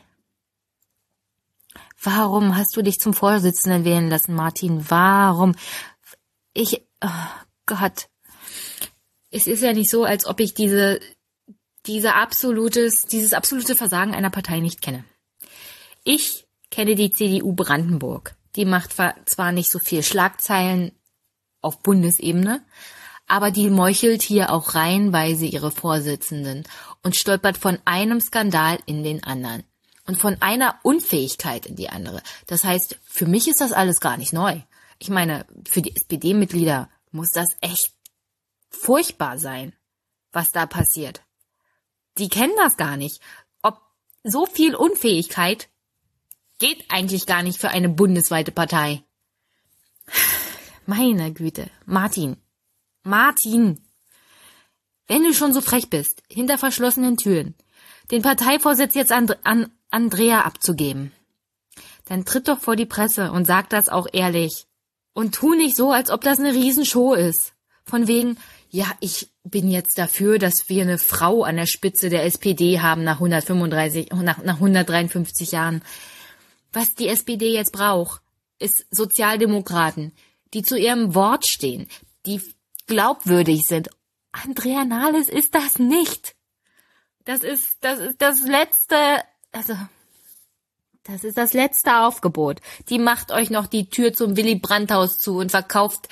[2.03, 4.85] Warum hast du dich zum Vorsitzenden wählen lassen, Martin?
[4.89, 5.55] Warum?
[6.53, 7.09] Ich, oh
[7.65, 8.07] Gott.
[9.31, 10.99] Es ist ja nicht so, als ob ich diese,
[11.85, 15.03] diese absolutes, dieses absolute Versagen einer Partei nicht kenne.
[16.03, 18.35] Ich kenne die CDU Brandenburg.
[18.55, 20.91] Die macht zwar nicht so viel Schlagzeilen
[21.61, 22.63] auf Bundesebene,
[23.27, 26.63] aber die meuchelt hier auch reihenweise ihre Vorsitzenden
[27.03, 29.63] und stolpert von einem Skandal in den anderen
[30.05, 32.21] und von einer Unfähigkeit in die andere.
[32.47, 34.61] Das heißt, für mich ist das alles gar nicht neu.
[34.99, 37.91] Ich meine, für die SPD-Mitglieder muss das echt
[38.69, 39.73] furchtbar sein,
[40.31, 41.21] was da passiert.
[42.17, 43.21] Die kennen das gar nicht.
[43.61, 43.79] Ob
[44.23, 45.69] so viel Unfähigkeit
[46.59, 49.03] geht eigentlich gar nicht für eine bundesweite Partei.
[50.85, 52.37] Meine Güte, Martin,
[53.03, 53.81] Martin,
[55.07, 57.55] wenn du schon so frech bist, hinter verschlossenen Türen,
[58.11, 61.11] den Parteivorsitz jetzt an, an Andrea abzugeben.
[62.05, 64.65] Dann tritt doch vor die Presse und sag das auch ehrlich.
[65.13, 67.53] Und tu nicht so, als ob das eine Riesenshow ist.
[67.83, 68.37] Von wegen,
[68.69, 73.03] ja, ich bin jetzt dafür, dass wir eine Frau an der Spitze der SPD haben
[73.03, 75.81] nach 135, nach, nach 153 Jahren.
[76.73, 78.21] Was die SPD jetzt braucht,
[78.59, 80.13] ist Sozialdemokraten,
[80.53, 81.87] die zu ihrem Wort stehen,
[82.25, 82.41] die
[82.87, 83.89] glaubwürdig sind.
[84.31, 86.35] Andrea Nahles ist das nicht.
[87.25, 88.95] Das ist, das ist das letzte,
[89.51, 89.75] also,
[91.03, 92.61] das ist das letzte Aufgebot.
[92.89, 96.09] Die macht euch noch die Tür zum Willy Brandt-Haus zu und verkauft,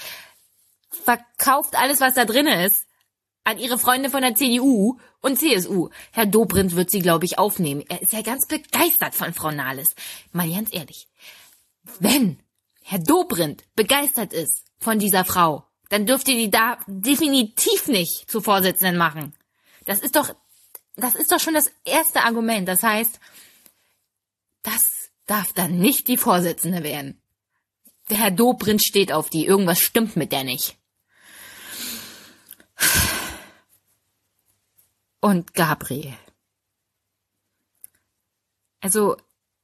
[0.96, 2.86] verkauft alles, was da drinne ist,
[3.44, 5.90] an ihre Freunde von der CDU und CSU.
[6.12, 7.84] Herr Dobrindt wird sie, glaube ich, aufnehmen.
[7.88, 9.96] Er ist ja ganz begeistert von Frau Nahles.
[10.32, 11.08] Mal ganz ehrlich.
[12.00, 12.40] Wenn
[12.82, 18.42] Herr Dobrindt begeistert ist von dieser Frau, dann dürft ihr die da definitiv nicht zu
[18.42, 19.36] Vorsitzenden machen.
[19.86, 20.36] Das ist doch,
[20.96, 22.68] das ist doch schon das erste Argument.
[22.68, 23.20] Das heißt,
[24.64, 27.22] das darf dann nicht die Vorsitzende werden.
[28.10, 29.46] Der Herr Dobrindt steht auf die.
[29.46, 30.78] Irgendwas stimmt mit der nicht.
[35.22, 36.14] Und Gabriel.
[38.82, 39.18] Also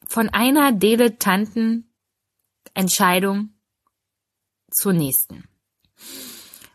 [0.08, 1.94] von einer dilettanten
[2.74, 3.54] Entscheidung
[4.72, 5.48] zur nächsten.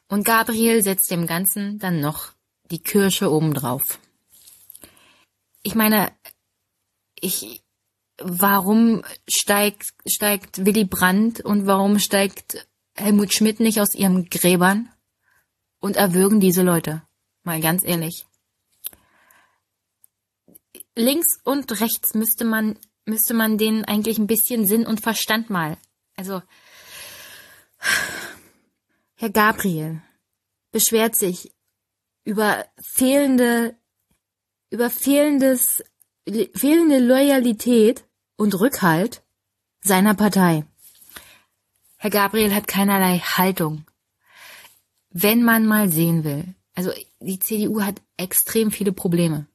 [0.09, 2.33] Und Gabriel setzt dem Ganzen dann noch
[2.71, 3.99] die Kirsche obendrauf.
[5.63, 6.13] Ich meine,
[7.19, 7.65] ich,
[8.19, 14.89] warum steigt, steigt Willy Brandt und warum steigt Helmut Schmidt nicht aus ihrem Gräbern
[15.87, 17.03] und erwürgen diese Leute?
[17.45, 18.27] Mal ganz ehrlich.
[20.95, 25.79] Links und rechts müsste man müsste man denen eigentlich ein bisschen Sinn und Verstand mal.
[26.17, 26.43] Also,
[29.15, 30.03] Herr Gabriel
[30.73, 31.55] beschwert sich
[32.25, 33.77] über fehlende,
[34.71, 35.83] über fehlendes,
[36.55, 38.05] fehlende Loyalität
[38.37, 39.23] und Rückhalt
[39.81, 40.67] seiner Partei.
[41.97, 43.87] Herr Gabriel hat keinerlei Haltung.
[45.19, 46.45] Wenn man mal sehen will,
[46.75, 49.47] also die CDU hat extrem viele Probleme.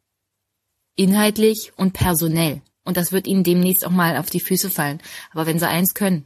[0.95, 2.64] Inhaltlich und personell.
[2.84, 5.03] Und das wird ihnen demnächst auch mal auf die Füße fallen.
[5.30, 6.26] Aber wenn sie eins können,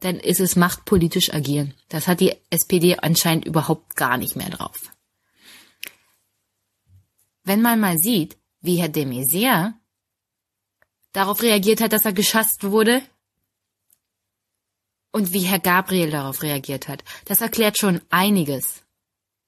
[0.00, 1.74] dann ist es machtpolitisch agieren.
[1.90, 4.90] Das hat die SPD anscheinend überhaupt gar nicht mehr drauf.
[7.44, 9.74] Wenn man mal sieht, wie Herr de Maizière
[11.12, 13.00] darauf reagiert hat, dass er geschasst wurde,
[15.16, 18.82] und wie Herr Gabriel darauf reagiert hat, das erklärt schon einiges.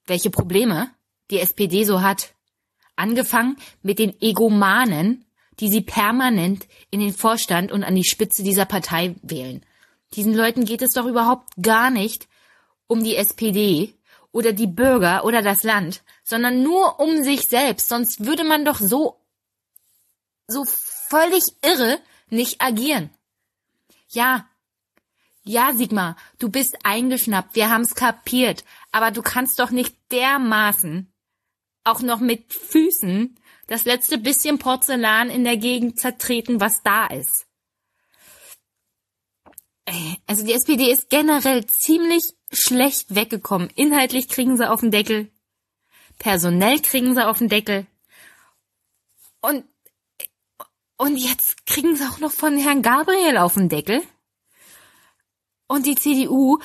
[0.06, 0.90] Welche Probleme
[1.30, 2.32] die SPD so hat.
[2.96, 5.26] Angefangen mit den Egomanen,
[5.60, 9.60] die sie permanent in den Vorstand und an die Spitze dieser Partei wählen.
[10.14, 12.28] Diesen Leuten geht es doch überhaupt gar nicht
[12.86, 13.92] um die SPD
[14.32, 17.90] oder die Bürger oder das Land, sondern nur um sich selbst.
[17.90, 19.20] Sonst würde man doch so,
[20.46, 21.98] so völlig irre
[22.30, 23.10] nicht agieren.
[24.08, 24.48] Ja,
[25.48, 31.10] ja, Sigmar, du bist eingeschnappt, wir haben's kapiert, aber du kannst doch nicht dermaßen
[31.84, 33.34] auch noch mit Füßen
[33.66, 37.46] das letzte bisschen Porzellan in der Gegend zertreten, was da ist.
[40.26, 43.70] Also die SPD ist generell ziemlich schlecht weggekommen.
[43.74, 45.30] Inhaltlich kriegen sie auf den Deckel.
[46.18, 47.86] Personell kriegen sie auf den Deckel.
[49.40, 49.64] Und,
[50.98, 54.02] und jetzt kriegen sie auch noch von Herrn Gabriel auf den Deckel.
[55.68, 56.58] Und die CDU,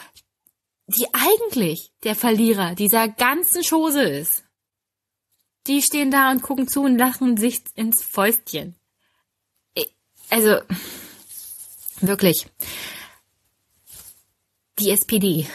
[0.87, 4.43] die eigentlich der Verlierer dieser ganzen Chose ist,
[5.67, 8.75] die stehen da und gucken zu und lachen sich ins Fäustchen.
[10.29, 10.61] Also,
[12.01, 12.47] wirklich.
[14.79, 15.47] Die SPD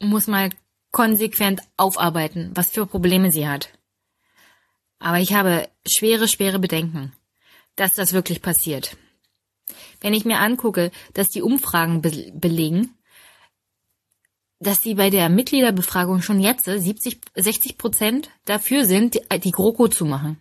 [0.00, 0.50] muss mal
[0.90, 3.68] konsequent aufarbeiten, was für Probleme sie hat.
[4.98, 7.12] Aber ich habe schwere, schwere Bedenken,
[7.76, 8.96] dass das wirklich passiert.
[10.00, 12.94] Wenn ich mir angucke, dass die Umfragen be belegen,
[14.60, 19.88] dass sie bei der Mitgliederbefragung schon jetzt 70, 60 Prozent dafür sind, die, die GroKo
[19.88, 20.40] zu machen.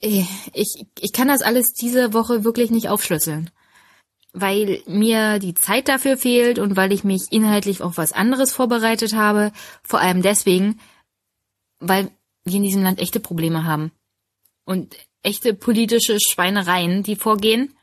[0.00, 3.50] Ich, ich kann das alles diese Woche wirklich nicht aufschlüsseln,
[4.32, 9.12] weil mir die Zeit dafür fehlt und weil ich mich inhaltlich auf was anderes vorbereitet
[9.12, 9.52] habe.
[9.82, 10.80] Vor allem deswegen,
[11.80, 12.10] weil
[12.44, 13.92] wir in diesem Land echte Probleme haben
[14.64, 17.76] und echte politische Schweinereien, die vorgehen.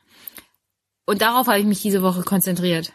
[1.05, 2.91] Und darauf habe ich mich diese Woche konzentriert.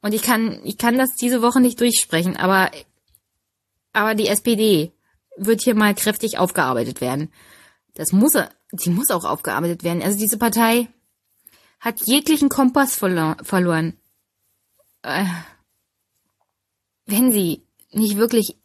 [0.00, 2.70] Und ich kann, ich kann das diese Woche nicht durchsprechen, aber,
[3.92, 4.92] aber die SPD
[5.36, 7.32] wird hier mal kräftig aufgearbeitet werden.
[7.94, 8.32] Das muss,
[8.72, 10.02] die muss auch aufgearbeitet werden.
[10.02, 10.88] Also diese Partei
[11.80, 13.98] hat jeglichen Kompass verlo verloren.
[15.02, 15.24] Äh,
[17.06, 18.56] wenn sie nicht wirklich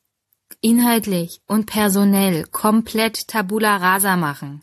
[0.61, 4.61] inhaltlich und personell komplett tabula rasa machen,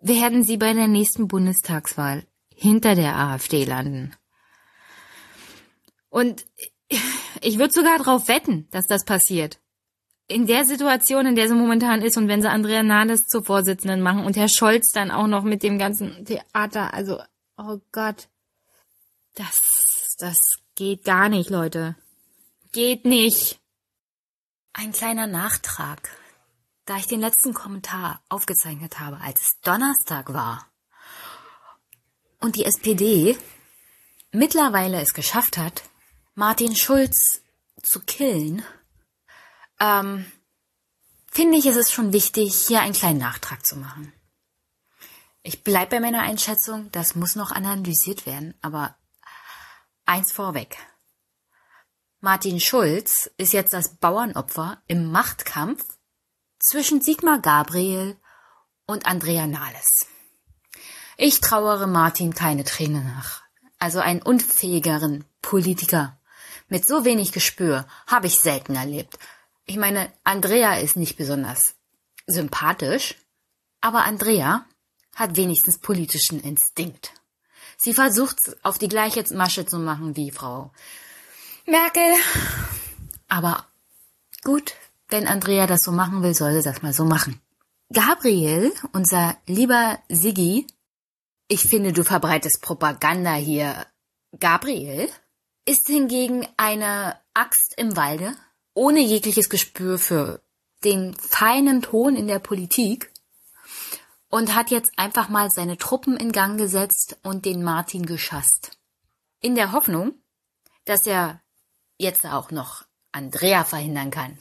[0.00, 2.24] werden sie bei der nächsten Bundestagswahl
[2.54, 4.14] hinter der AfD landen.
[6.08, 6.44] Und
[7.40, 9.60] ich würde sogar darauf wetten, dass das passiert.
[10.30, 14.00] in der Situation, in der sie momentan ist und wenn sie Andrea Nahles zur Vorsitzenden
[14.00, 17.20] machen und Herr Scholz dann auch noch mit dem ganzen Theater, also,
[17.58, 18.28] oh Gott.
[19.34, 21.96] Das, das geht gar nicht, Leute.
[22.72, 23.58] Geht nicht.
[24.72, 26.10] Ein kleiner Nachtrag.
[26.90, 30.66] Da ich den letzten Kommentar aufgezeichnet habe, als es Donnerstag war
[32.40, 33.38] und die SPD
[34.32, 35.84] mittlerweile es geschafft hat,
[36.34, 37.42] Martin Schulz
[37.80, 38.64] zu killen,
[39.78, 40.32] ähm,
[41.30, 44.12] finde ich, ist es schon wichtig, hier einen kleinen Nachtrag zu machen.
[45.44, 48.96] Ich bleibe bei meiner Einschätzung, das muss noch analysiert werden, aber
[50.06, 50.76] eins vorweg.
[52.18, 55.84] Martin Schulz ist jetzt das Bauernopfer im Machtkampf
[56.60, 58.16] zwischen Sigmar Gabriel
[58.86, 60.06] und Andrea Nahles.
[61.16, 63.42] Ich trauere Martin keine Träne nach.
[63.78, 66.18] Also einen unfähigeren Politiker
[66.68, 69.18] mit so wenig Gespür habe ich selten erlebt.
[69.66, 71.74] Ich meine, Andrea ist nicht besonders
[72.26, 73.16] sympathisch,
[73.80, 74.64] aber Andrea
[75.14, 77.12] hat wenigstens politischen Instinkt.
[77.76, 80.72] Sie versucht auf die gleiche Masche zu machen wie Frau
[81.66, 82.14] Merkel.
[83.28, 83.66] Aber
[84.42, 84.74] gut,
[85.10, 87.40] wenn Andrea das so machen will, soll sie das mal so machen.
[87.92, 90.66] Gabriel, unser lieber Siggi,
[91.48, 93.86] ich finde, du verbreitest Propaganda hier.
[94.38, 95.08] Gabriel
[95.66, 98.36] ist hingegen eine Axt im Walde,
[98.74, 100.40] ohne jegliches Gespür für
[100.84, 103.12] den feinen Ton in der Politik
[104.28, 108.78] und hat jetzt einfach mal seine Truppen in Gang gesetzt und den Martin geschasst.
[109.40, 110.14] In der Hoffnung,
[110.84, 111.42] dass er
[111.98, 114.38] jetzt auch noch Andrea verhindern kann.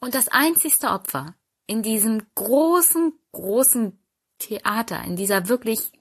[0.00, 1.34] Und das einzigste Opfer
[1.66, 4.02] in diesem großen, großen
[4.38, 5.92] Theater, in dieser wirklich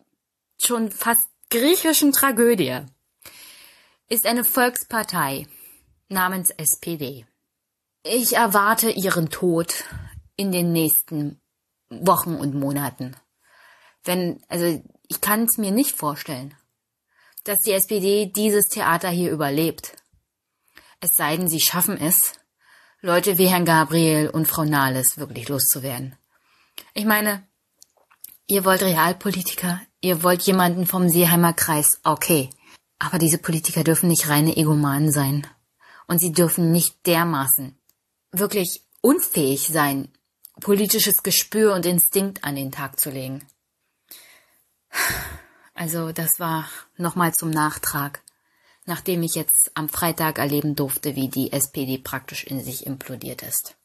[0.58, 2.80] schon fast griechischen Tragödie,
[4.08, 5.48] ist eine Volkspartei
[6.08, 7.28] namens SPD.
[8.04, 9.84] Ich erwarte ihren Tod
[10.36, 11.42] in den nächsten
[11.90, 13.16] Wochen und Monaten.
[14.04, 16.56] Wenn, also ich kann es mir nicht vorstellen,
[17.44, 19.96] dass die SPD dieses Theater hier überlebt.
[21.02, 22.39] Es sei denn, sie schaffen es,
[23.02, 26.18] Leute wie Herrn Gabriel und Frau Nahles wirklich loszuwerden.
[26.94, 27.48] Ich meine,
[28.46, 32.50] ihr wollt Realpolitiker, ihr wollt jemanden vom Seeheimer Kreis, okay.
[33.00, 35.48] Aber diese Politiker dürfen nicht reine Egomanen sein.
[36.08, 37.80] Und sie dürfen nicht dermaßen
[38.32, 40.12] wirklich unfähig sein,
[40.60, 43.48] politisches Gespür und Instinkt an den Tag zu legen.
[45.74, 46.68] Also das war
[46.98, 48.22] nochmal zum Nachtrag,
[48.90, 53.76] nachdem ich jetzt am Freitag erleben durfte, wie die SPD praktisch in sich implodiert ist.